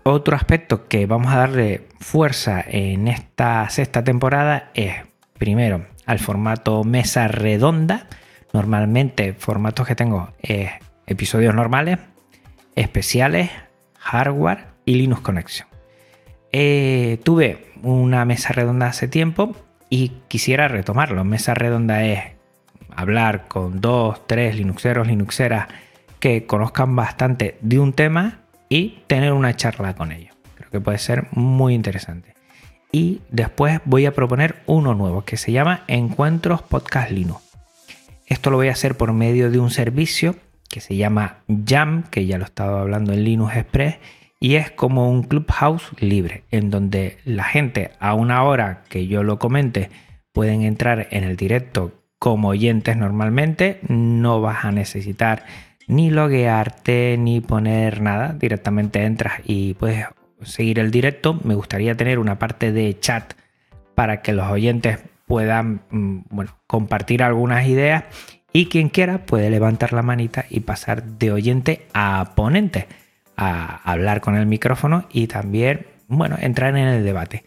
Otro 0.04 0.36
aspecto 0.36 0.88
que 0.88 1.06
vamos 1.06 1.34
a 1.34 1.38
darle 1.38 1.88
fuerza 2.00 2.63
en 2.67 3.08
esta 3.08 3.69
sexta 3.69 4.04
temporada 4.04 4.72
es, 4.74 4.93
primero, 5.38 5.86
al 6.06 6.19
formato 6.19 6.84
mesa 6.84 7.28
redonda. 7.28 8.08
Normalmente, 8.54 9.34
formatos 9.34 9.88
que 9.88 9.95
tengo 9.95 10.32
es 10.41 10.72
episodios 11.06 11.54
normales, 11.54 12.00
especiales, 12.76 13.52
hardware 14.00 14.65
y 14.86 14.95
Linux 14.95 15.22
Connection. 15.22 15.67
Eh, 16.51 17.19
tuve 17.23 17.65
una 17.83 18.25
mesa 18.25 18.53
redonda 18.53 18.88
hace 18.88 19.07
tiempo 19.07 19.55
y 19.89 20.13
quisiera 20.27 20.67
retomarlo. 20.67 21.23
Mesa 21.23 21.53
redonda 21.53 22.03
es 22.05 22.23
hablar 22.95 23.47
con 23.47 23.81
dos, 23.81 24.25
tres 24.27 24.55
Linuxeros, 24.55 25.07
Linuxeras 25.07 25.67
que 26.19 26.45
conozcan 26.45 26.95
bastante 26.95 27.57
de 27.62 27.79
un 27.79 27.93
tema 27.93 28.41
y 28.67 28.99
tener 29.07 29.33
una 29.33 29.55
charla 29.55 29.95
con 29.95 30.12
ellos. 30.12 30.35
Creo 30.55 30.69
que 30.69 30.81
puede 30.81 30.97
ser 30.97 31.27
muy 31.31 31.73
interesante. 31.73 32.33
Y 32.91 33.21
después 33.29 33.79
voy 33.85 34.05
a 34.05 34.13
proponer 34.13 34.57
uno 34.65 34.95
nuevo 34.95 35.23
que 35.23 35.38
se 35.38 35.51
llama 35.51 35.83
Encuentros 35.88 36.62
Podcast 36.62 37.12
Linux. 37.12 37.41
Esto 38.25 38.49
lo 38.49 38.57
voy 38.57 38.67
a 38.67 38.73
hacer 38.73 38.97
por 38.97 39.13
medio 39.13 39.49
de 39.49 39.59
un 39.59 39.69
servicio 39.69 40.35
que 40.67 40.81
se 40.81 40.95
llama 40.95 41.38
Jam, 41.65 42.03
que 42.12 42.25
ya 42.25 42.38
lo 42.38 42.43
he 42.43 42.47
estado 42.47 42.77
hablando 42.77 43.13
en 43.13 43.23
Linux 43.23 43.55
Express 43.55 43.97
y 44.39 44.56
es 44.56 44.71
como 44.71 45.10
un 45.10 45.23
clubhouse 45.23 45.91
libre 45.99 46.43
en 46.52 46.69
donde 46.69 47.17
la 47.25 47.43
gente 47.43 47.91
a 47.99 48.13
una 48.13 48.43
hora 48.43 48.84
que 48.89 49.08
yo 49.08 49.23
lo 49.23 49.38
comente 49.39 49.89
pueden 50.32 50.62
entrar 50.62 51.08
en 51.12 51.23
el 51.23 51.36
directo 51.36 51.91
como 52.19 52.49
oyentes 52.49 52.97
normalmente, 52.97 53.80
no 53.88 54.41
vas 54.41 54.65
a 54.65 54.71
necesitar 54.71 55.45
ni 55.88 56.12
loguearte 56.12 57.17
ni 57.17 57.41
poner 57.41 58.02
nada, 58.02 58.34
directamente 58.34 59.04
entras 59.04 59.41
y 59.45 59.73
puedes 59.73 60.06
seguir 60.43 60.80
el 60.80 60.91
directo. 60.91 61.39
Me 61.43 61.56
gustaría 61.56 61.95
tener 61.95 62.19
una 62.19 62.38
parte 62.38 62.71
de 62.71 62.97
chat 62.99 63.34
para 63.95 64.21
que 64.21 64.34
los 64.34 64.47
oyentes 64.49 64.99
puedan 65.25 65.82
mm, 65.89 66.19
bueno, 66.30 66.58
compartir 66.67 67.23
algunas 67.23 67.65
ideas 67.67 68.04
y 68.52 68.67
quien 68.67 68.89
quiera 68.89 69.25
puede 69.25 69.49
levantar 69.49 69.93
la 69.93 70.02
manita 70.02 70.45
y 70.49 70.62
pasar 70.62 71.04
de 71.04 71.32
oyente 71.32 71.88
a 71.93 72.34
ponente 72.36 72.88
a 73.41 73.80
hablar 73.89 74.19
con 74.19 74.36
el 74.36 74.45
micrófono 74.45 75.06
y 75.13 75.28
también, 75.28 75.88
bueno, 76.10 76.36
entrar 76.39 76.75
en 76.75 76.88
el 76.88 77.06
debate. 77.06 77.45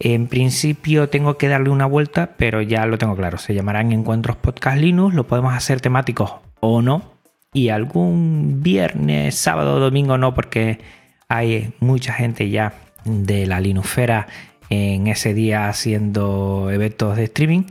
En 0.00 0.26
principio 0.26 1.08
tengo 1.08 1.38
que 1.38 1.48
darle 1.48 1.70
una 1.70 1.86
vuelta, 1.86 2.30
pero 2.36 2.60
ya 2.60 2.86
lo 2.86 2.98
tengo 2.98 3.14
claro. 3.16 3.38
Se 3.38 3.54
llamarán 3.54 3.92
Encuentros 3.92 4.36
Podcast 4.36 4.78
Linux, 4.78 5.14
lo 5.14 5.26
podemos 5.28 5.54
hacer 5.54 5.80
temáticos 5.80 6.34
o 6.60 6.82
no. 6.82 7.14
Y 7.52 7.68
algún 7.68 8.62
viernes, 8.62 9.36
sábado, 9.36 9.78
domingo 9.78 10.18
no, 10.18 10.34
porque 10.34 10.80
hay 11.28 11.72
mucha 11.80 12.12
gente 12.12 12.50
ya 12.50 12.74
de 13.04 13.46
la 13.46 13.60
Linuxfera 13.60 14.26
en 14.70 15.06
ese 15.06 15.34
día 15.34 15.68
haciendo 15.68 16.68
eventos 16.70 17.16
de 17.16 17.24
streaming. 17.24 17.62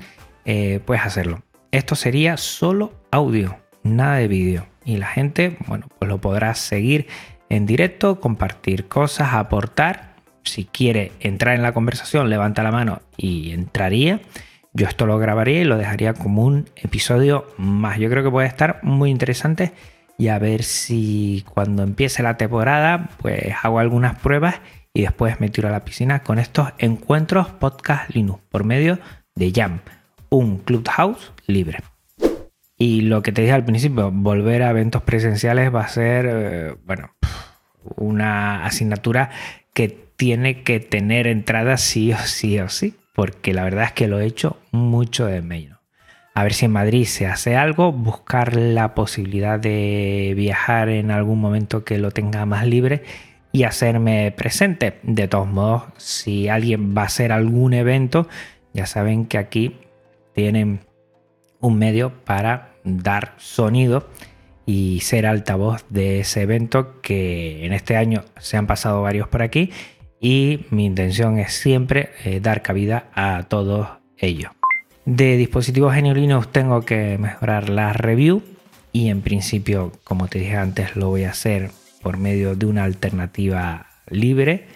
eh, 0.45 0.79
puedes 0.85 1.03
hacerlo. 1.03 1.43
Esto 1.71 1.95
sería 1.95 2.37
solo 2.37 2.93
audio, 3.11 3.57
nada 3.83 4.15
de 4.15 4.29
vídeo. 4.29 4.65
Y 4.85 4.97
la 4.97 5.07
gente, 5.07 5.57
bueno, 5.67 5.87
pues 5.99 6.07
lo 6.07 6.19
podrá 6.19 6.55
seguir 6.55 7.07
en 7.49 7.65
directo, 7.65 8.19
compartir 8.19 8.87
cosas, 8.87 9.33
aportar. 9.33 10.15
Si 10.43 10.65
quiere 10.65 11.11
entrar 11.19 11.55
en 11.55 11.63
la 11.63 11.73
conversación, 11.73 12.29
levanta 12.29 12.63
la 12.63 12.71
mano 12.71 13.01
y 13.17 13.51
entraría. 13.51 14.21
Yo 14.73 14.87
esto 14.87 15.05
lo 15.05 15.17
grabaría 15.17 15.61
y 15.61 15.65
lo 15.65 15.77
dejaría 15.77 16.13
como 16.13 16.43
un 16.43 16.69
episodio 16.75 17.47
más. 17.57 17.99
Yo 17.99 18.09
creo 18.09 18.23
que 18.23 18.31
puede 18.31 18.47
estar 18.47 18.79
muy 18.83 19.09
interesante 19.09 19.73
y 20.17 20.29
a 20.29 20.39
ver 20.39 20.63
si 20.63 21.45
cuando 21.53 21.83
empiece 21.83 22.23
la 22.23 22.37
temporada, 22.37 23.09
pues 23.21 23.53
hago 23.61 23.79
algunas 23.79 24.19
pruebas 24.19 24.55
y 24.93 25.01
después 25.01 25.39
me 25.39 25.49
tiro 25.49 25.67
a 25.67 25.71
la 25.71 25.85
piscina 25.85 26.23
con 26.23 26.39
estos 26.39 26.69
encuentros 26.79 27.49
podcast 27.49 28.09
Linux 28.09 28.41
por 28.49 28.63
medio 28.63 28.99
de 29.35 29.51
Jam, 29.53 29.79
un 30.29 30.57
clubhouse 30.57 31.33
libre. 31.45 31.79
Y 32.79 33.01
lo 33.01 33.21
que 33.21 33.31
te 33.31 33.41
dije 33.41 33.53
al 33.53 33.65
principio, 33.65 34.11
volver 34.11 34.61
a 34.61 34.69
eventos 34.69 35.01
presenciales 35.01 35.73
va 35.73 35.81
a 35.81 35.87
ser, 35.87 36.27
eh, 36.29 36.75
bueno, 36.85 37.11
una 37.95 38.65
asignatura 38.65 39.29
que 39.73 39.89
tiene 39.89 40.63
que 40.63 40.79
tener 40.79 41.27
entrada 41.27 41.77
sí 41.77 42.11
o 42.11 42.17
sí 42.17 42.59
o 42.59 42.69
sí, 42.69 42.95
porque 43.13 43.53
la 43.53 43.63
verdad 43.63 43.85
es 43.85 43.91
que 43.93 44.07
lo 44.07 44.19
he 44.19 44.25
hecho 44.25 44.57
mucho 44.71 45.25
de 45.25 45.41
menos. 45.41 45.77
A 46.33 46.43
ver 46.43 46.53
si 46.53 46.65
en 46.65 46.71
Madrid 46.71 47.05
se 47.05 47.25
hace 47.25 47.55
algo, 47.55 47.91
buscar 47.91 48.55
la 48.55 48.93
posibilidad 48.93 49.59
de 49.59 50.33
viajar 50.35 50.89
en 50.89 51.09
algún 51.09 51.39
momento 51.39 51.83
que 51.83 51.97
lo 51.97 52.11
tenga 52.11 52.45
más 52.45 52.67
libre 52.67 53.03
y 53.51 53.63
hacerme 53.63 54.31
presente. 54.37 54.99
De 55.01 55.27
todos 55.27 55.47
modos, 55.47 55.83
si 55.97 56.47
alguien 56.47 56.95
va 56.95 57.03
a 57.03 57.05
hacer 57.05 57.31
algún 57.31 57.73
evento, 57.73 58.27
ya 58.73 58.85
saben 58.85 59.25
que 59.25 59.39
aquí 59.39 59.77
tienen 60.35 60.81
un 61.59 61.79
medio 61.79 62.13
para 62.23 62.75
dar 62.83 63.33
sonido 63.37 64.07
y 64.67 64.99
ser 64.99 65.25
altavoz 65.25 65.85
de 65.89 66.19
ese 66.19 66.41
evento 66.41 67.01
que 67.01 67.65
en 67.65 67.71
este 67.71 67.95
año 67.95 68.25
se 68.37 68.57
han 68.57 68.67
pasado 68.67 69.01
varios 69.01 69.29
por 69.29 69.41
aquí 69.41 69.71
y 70.19 70.65
mi 70.71 70.85
intención 70.85 71.39
es 71.39 71.53
siempre 71.53 72.09
eh, 72.25 72.41
dar 72.41 72.61
cabida 72.61 73.09
a 73.13 73.43
todos 73.43 73.87
ellos. 74.17 74.51
De 75.05 75.37
dispositivos 75.37 75.95
Linux 75.95 76.51
tengo 76.51 76.81
que 76.81 77.17
mejorar 77.17 77.69
la 77.69 77.93
review 77.93 78.43
y 78.91 79.07
en 79.07 79.21
principio, 79.21 79.93
como 80.03 80.27
te 80.27 80.39
dije 80.39 80.57
antes, 80.57 80.97
lo 80.97 81.07
voy 81.07 81.23
a 81.23 81.29
hacer 81.29 81.71
por 82.01 82.17
medio 82.17 82.55
de 82.55 82.65
una 82.65 82.83
alternativa 82.83 83.87
libre 84.09 84.67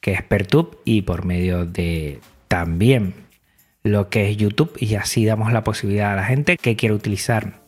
que 0.00 0.12
es 0.12 0.22
Pertube 0.22 0.78
y 0.86 1.02
por 1.02 1.26
medio 1.26 1.66
de 1.66 2.20
también 2.48 3.12
lo 3.82 4.08
que 4.08 4.30
es 4.30 4.38
YouTube 4.38 4.72
y 4.78 4.94
así 4.94 5.26
damos 5.26 5.52
la 5.52 5.64
posibilidad 5.64 6.12
a 6.14 6.16
la 6.16 6.24
gente 6.24 6.56
que 6.56 6.76
quiere 6.76 6.94
utilizar 6.94 7.63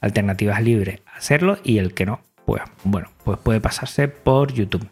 alternativas 0.00 0.62
libres 0.62 1.00
hacerlo 1.16 1.58
y 1.64 1.78
el 1.78 1.94
que 1.94 2.06
no, 2.06 2.20
pues 2.44 2.62
bueno, 2.84 3.08
pues 3.24 3.38
puede 3.38 3.60
pasarse 3.60 4.08
por 4.08 4.52
YouTube. 4.52 4.88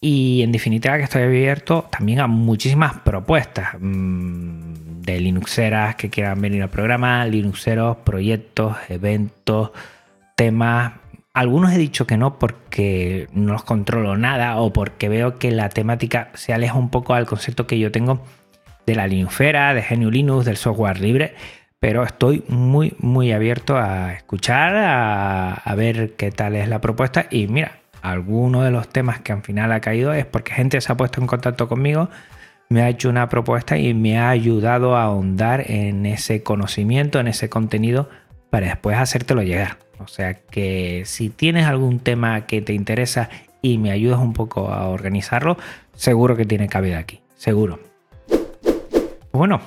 Y 0.00 0.42
en 0.42 0.52
definitiva 0.52 0.96
que 0.96 1.04
estoy 1.04 1.22
abierto 1.22 1.88
también 1.90 2.20
a 2.20 2.28
muchísimas 2.28 2.94
propuestas 3.00 3.70
mmm, 3.80 5.00
de 5.02 5.20
Linuxeras 5.20 5.96
que 5.96 6.08
quieran 6.10 6.40
venir 6.40 6.62
al 6.62 6.70
programa, 6.70 7.24
Linuxeros, 7.24 7.96
proyectos, 7.98 8.76
eventos, 8.88 9.70
temas. 10.36 10.92
Algunos 11.34 11.72
he 11.72 11.78
dicho 11.78 12.06
que 12.06 12.16
no 12.16 12.38
porque 12.38 13.28
no 13.32 13.52
los 13.52 13.64
controlo 13.64 14.16
nada 14.16 14.56
o 14.60 14.72
porque 14.72 15.08
veo 15.08 15.38
que 15.38 15.50
la 15.50 15.68
temática 15.68 16.30
se 16.34 16.52
aleja 16.52 16.74
un 16.74 16.90
poco 16.90 17.14
al 17.14 17.26
concepto 17.26 17.66
que 17.66 17.78
yo 17.78 17.90
tengo 17.90 18.22
de 18.86 18.94
la 18.94 19.06
Linuxera, 19.06 19.74
de 19.74 19.82
GNU 19.82 20.10
Linux, 20.10 20.44
del 20.46 20.56
software 20.56 21.00
libre, 21.00 21.34
pero 21.80 22.02
estoy 22.02 22.44
muy, 22.48 22.94
muy 22.98 23.32
abierto 23.32 23.76
a 23.76 24.12
escuchar, 24.14 24.74
a, 24.76 25.74
ver 25.76 26.14
qué 26.16 26.30
tal 26.30 26.56
es 26.56 26.68
la 26.68 26.80
propuesta 26.80 27.26
y 27.30 27.46
mira, 27.46 27.80
alguno 28.02 28.62
de 28.62 28.70
los 28.70 28.88
temas 28.88 29.20
que 29.20 29.32
al 29.32 29.42
final 29.42 29.70
ha 29.72 29.80
caído 29.80 30.12
es 30.12 30.26
porque 30.26 30.52
gente 30.52 30.80
se 30.80 30.90
ha 30.90 30.96
puesto 30.96 31.20
en 31.20 31.26
contacto 31.26 31.68
conmigo, 31.68 32.08
me 32.68 32.82
ha 32.82 32.88
hecho 32.88 33.08
una 33.08 33.28
propuesta 33.28 33.78
y 33.78 33.94
me 33.94 34.18
ha 34.18 34.28
ayudado 34.28 34.96
a 34.96 35.04
ahondar 35.04 35.70
en 35.70 36.04
ese 36.04 36.42
conocimiento, 36.42 37.20
en 37.20 37.28
ese 37.28 37.48
contenido 37.48 38.08
para 38.50 38.66
después 38.66 38.98
hacértelo 38.98 39.42
llegar. 39.42 39.78
O 40.00 40.08
sea 40.08 40.34
que 40.34 41.02
si 41.06 41.28
tienes 41.28 41.66
algún 41.66 42.00
tema 42.00 42.46
que 42.46 42.60
te 42.60 42.72
interesa 42.72 43.30
y 43.62 43.78
me 43.78 43.90
ayudas 43.90 44.20
un 44.20 44.32
poco 44.32 44.68
a 44.68 44.88
organizarlo, 44.88 45.56
seguro 45.94 46.36
que 46.36 46.44
tiene 46.44 46.68
cabida 46.68 46.98
aquí, 46.98 47.20
seguro. 47.36 47.80
Bueno, 49.32 49.60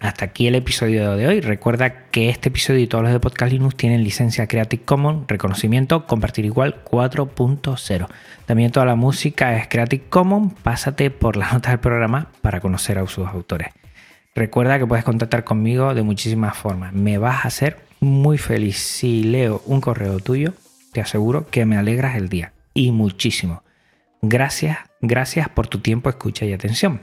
hasta 0.00 0.26
aquí 0.26 0.46
el 0.46 0.54
episodio 0.54 1.16
de 1.16 1.26
hoy. 1.26 1.40
Recuerda 1.40 2.04
que 2.10 2.28
este 2.28 2.48
episodio 2.48 2.80
y 2.80 2.86
todos 2.86 3.04
los 3.04 3.12
de 3.12 3.20
Podcast 3.20 3.52
Linux 3.52 3.76
tienen 3.76 4.04
licencia 4.04 4.46
Creative 4.46 4.84
Commons, 4.84 5.26
reconocimiento, 5.26 6.06
compartir 6.06 6.44
igual 6.44 6.82
4.0. 6.84 8.06
También 8.46 8.70
toda 8.70 8.86
la 8.86 8.94
música 8.94 9.56
es 9.56 9.68
Creative 9.68 10.04
Commons. 10.08 10.54
Pásate 10.62 11.10
por 11.10 11.36
las 11.36 11.52
notas 11.52 11.72
del 11.72 11.80
programa 11.80 12.30
para 12.42 12.60
conocer 12.60 12.98
a 12.98 13.06
sus 13.06 13.26
autores. 13.26 13.70
Recuerda 14.34 14.78
que 14.78 14.86
puedes 14.86 15.04
contactar 15.04 15.44
conmigo 15.44 15.94
de 15.94 16.02
muchísimas 16.02 16.56
formas. 16.56 16.92
Me 16.92 17.18
vas 17.18 17.44
a 17.44 17.48
hacer 17.48 17.78
muy 18.00 18.38
feliz 18.38 18.78
si 18.78 19.24
leo 19.24 19.62
un 19.66 19.80
correo 19.80 20.20
tuyo. 20.20 20.54
Te 20.92 21.00
aseguro 21.00 21.46
que 21.48 21.66
me 21.66 21.76
alegras 21.76 22.16
el 22.16 22.28
día. 22.28 22.52
Y 22.72 22.92
muchísimo. 22.92 23.62
Gracias, 24.22 24.78
gracias 25.00 25.48
por 25.48 25.66
tu 25.66 25.78
tiempo, 25.78 26.08
escucha 26.08 26.44
y 26.44 26.52
atención. 26.52 27.00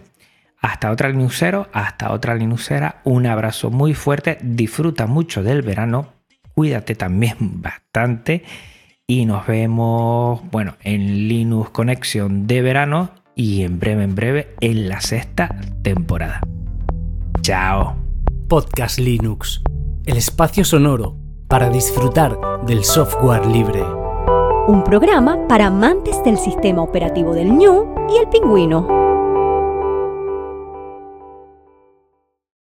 Hasta 0.66 0.90
otra 0.90 1.10
Linuxero, 1.10 1.68
hasta 1.74 2.12
otra 2.12 2.34
Linuxera. 2.34 3.02
Un 3.04 3.28
abrazo 3.28 3.70
muy 3.70 3.94
fuerte. 3.94 4.40
Disfruta 4.42 5.06
mucho 5.06 5.44
del 5.44 5.62
verano. 5.62 6.08
Cuídate 6.56 6.96
también 6.96 7.62
bastante. 7.62 8.44
Y 9.06 9.28
nos 9.28 9.46
vemos, 9.46 10.42
bueno, 10.50 10.74
en 10.82 11.28
Linux 11.28 11.70
Conexión 11.70 12.48
de 12.48 12.64
verano 12.64 13.12
y 13.36 13.62
en 13.62 13.78
breve, 13.78 14.06
en 14.06 14.16
breve, 14.16 14.56
en 14.60 14.90
la 14.90 15.02
sexta 15.02 15.56
temporada. 15.84 16.42
Chao. 17.42 17.98
Podcast 18.50 18.98
Linux, 18.98 19.62
el 20.08 20.18
espacio 20.18 20.66
sonoro 20.66 21.16
para 21.48 21.70
disfrutar 21.70 22.40
del 22.66 22.84
software 22.84 23.46
libre. 23.46 23.84
Un 24.68 24.84
programa 24.84 25.48
para 25.48 25.68
amantes 25.68 26.24
del 26.24 26.40
sistema 26.40 26.82
operativo 26.82 27.36
del 27.36 27.52
ñu 27.52 27.86
y 28.10 28.18
el 28.18 28.30
pingüino. 28.30 29.05